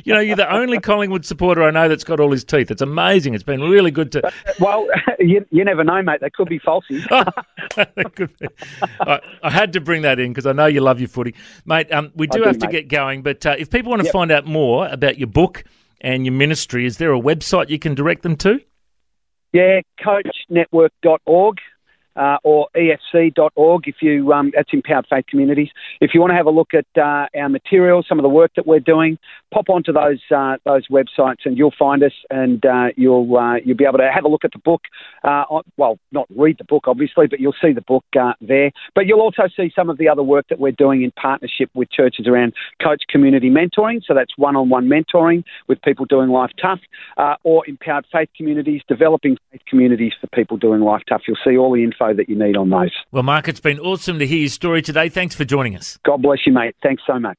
you 0.06 0.14
know, 0.14 0.20
you're 0.20 0.36
the 0.36 0.50
only 0.50 0.78
Collingwood 0.80 1.26
supporter 1.26 1.62
I 1.62 1.70
know 1.70 1.86
that's 1.86 2.04
got 2.04 2.18
all 2.18 2.32
his 2.32 2.44
teeth. 2.44 2.70
It's 2.70 2.80
amazing. 2.80 3.34
It's 3.34 3.44
been 3.44 3.60
really 3.60 3.90
good 3.90 4.12
to. 4.12 4.32
Well, 4.60 4.86
you, 5.18 5.44
you 5.50 5.64
never 5.64 5.82
know, 5.84 6.00
mate. 6.00 6.20
They 6.20 6.30
could 6.30 6.48
be 6.48 6.60
falsies. 6.60 7.04
be. 8.14 8.46
I, 9.00 9.20
I, 9.42 9.50
had 9.50 9.72
to 9.72 9.80
bring 9.80 10.02
that 10.02 10.18
in 10.18 10.32
because 10.32 10.46
I 10.46 10.52
know 10.52 10.66
you 10.66 10.80
love 10.80 11.00
your 11.00 11.08
footy, 11.08 11.34
mate. 11.66 11.92
Um, 11.92 12.12
we 12.14 12.26
do, 12.26 12.42
have 12.42 12.58
to 12.58 12.68
get 12.68 12.88
going, 12.88 13.22
but 13.22 13.44
uh, 13.44 13.56
if 13.58 13.70
people 13.70 13.90
want 13.90 14.00
to 14.00 14.06
yep. 14.06 14.12
find 14.12 14.30
out 14.30 14.46
more 14.46 14.86
about 14.88 15.18
your 15.18 15.26
book 15.26 15.64
and 16.04 16.26
your 16.26 16.34
ministry, 16.34 16.86
is 16.86 16.98
there 16.98 17.12
a 17.12 17.20
website 17.20 17.70
you 17.70 17.78
can 17.78 17.94
direct 17.94 18.22
them 18.22 18.36
to? 18.36 18.60
Yeah, 19.52 19.80
coachnetwork.org 20.00 21.58
uh, 22.16 22.36
or 22.44 22.68
efc.org 22.76 23.88
if 23.88 23.96
you 24.00 24.32
um, 24.32 24.52
that's 24.54 24.72
empowered 24.72 25.06
faith 25.10 25.24
communities 25.28 25.68
if 26.00 26.12
you 26.14 26.20
want 26.20 26.30
to 26.30 26.36
have 26.36 26.46
a 26.46 26.50
look 26.50 26.68
at 26.72 26.86
uh, 26.96 27.26
our 27.36 27.48
materials 27.48 28.06
some 28.08 28.18
of 28.18 28.22
the 28.22 28.28
work 28.28 28.52
that 28.54 28.66
we're 28.66 28.80
doing 28.80 29.18
pop 29.54 29.68
onto 29.70 29.92
those 29.92 30.20
uh, 30.34 30.56
those 30.64 30.86
websites 30.88 31.46
and 31.46 31.56
you'll 31.56 31.74
find 31.78 32.02
us 32.02 32.12
and 32.30 32.66
uh, 32.66 32.88
you'll 32.96 33.36
uh, 33.36 33.56
you'll 33.64 33.76
be 33.76 33.84
able 33.84 33.98
to 33.98 34.10
have 34.12 34.24
a 34.24 34.28
look 34.28 34.44
at 34.44 34.52
the 34.52 34.58
book 34.58 34.82
uh, 35.22 35.44
well 35.78 35.98
not 36.12 36.26
read 36.36 36.58
the 36.58 36.64
book 36.64 36.84
obviously 36.86 37.26
but 37.26 37.40
you'll 37.40 37.56
see 37.62 37.72
the 37.72 37.80
book 37.82 38.04
there 38.40 38.70
but 38.94 39.06
you'll 39.06 39.20
also 39.20 39.44
see 39.56 39.72
some 39.74 39.88
of 39.88 39.96
the 39.96 40.08
other 40.08 40.22
work 40.22 40.46
that 40.48 40.58
we're 40.60 40.72
doing 40.72 41.02
in 41.02 41.10
partnership 41.12 41.70
with 41.74 41.90
churches 41.90 42.26
around 42.26 42.52
coach 42.82 43.02
community 43.08 43.48
mentoring 43.48 44.00
so 44.06 44.12
that's 44.14 44.36
one-on-one 44.36 44.86
mentoring 44.86 45.42
with 45.68 45.80
people 45.82 46.04
doing 46.04 46.28
life 46.28 46.50
tough 46.60 46.80
or 47.44 47.66
empowered 47.66 48.04
faith 48.12 48.28
communities 48.36 48.82
developing 48.88 49.36
faith 49.50 49.62
communities 49.66 50.12
for 50.20 50.26
people 50.28 50.56
doing 50.58 50.80
life 50.80 51.02
tough 51.08 51.22
you'll 51.26 51.38
see 51.44 51.56
all 51.56 51.72
the 51.72 51.82
info 51.82 51.94
info 51.94 52.14
that 52.14 52.28
you 52.28 52.38
need 52.38 52.56
on 52.56 52.70
those. 52.70 52.92
Well, 53.12 53.22
Mark, 53.22 53.48
it's 53.48 53.60
been 53.60 53.80
awesome 53.80 54.18
to 54.18 54.26
hear 54.26 54.40
your 54.40 54.48
story 54.48 54.82
today. 54.82 55.08
Thanks 55.08 55.34
for 55.34 55.44
joining 55.44 55.76
us. 55.76 55.98
God 56.04 56.22
bless 56.22 56.46
you, 56.46 56.52
mate. 56.52 56.76
Thanks 56.82 57.02
so 57.06 57.18
much. 57.18 57.38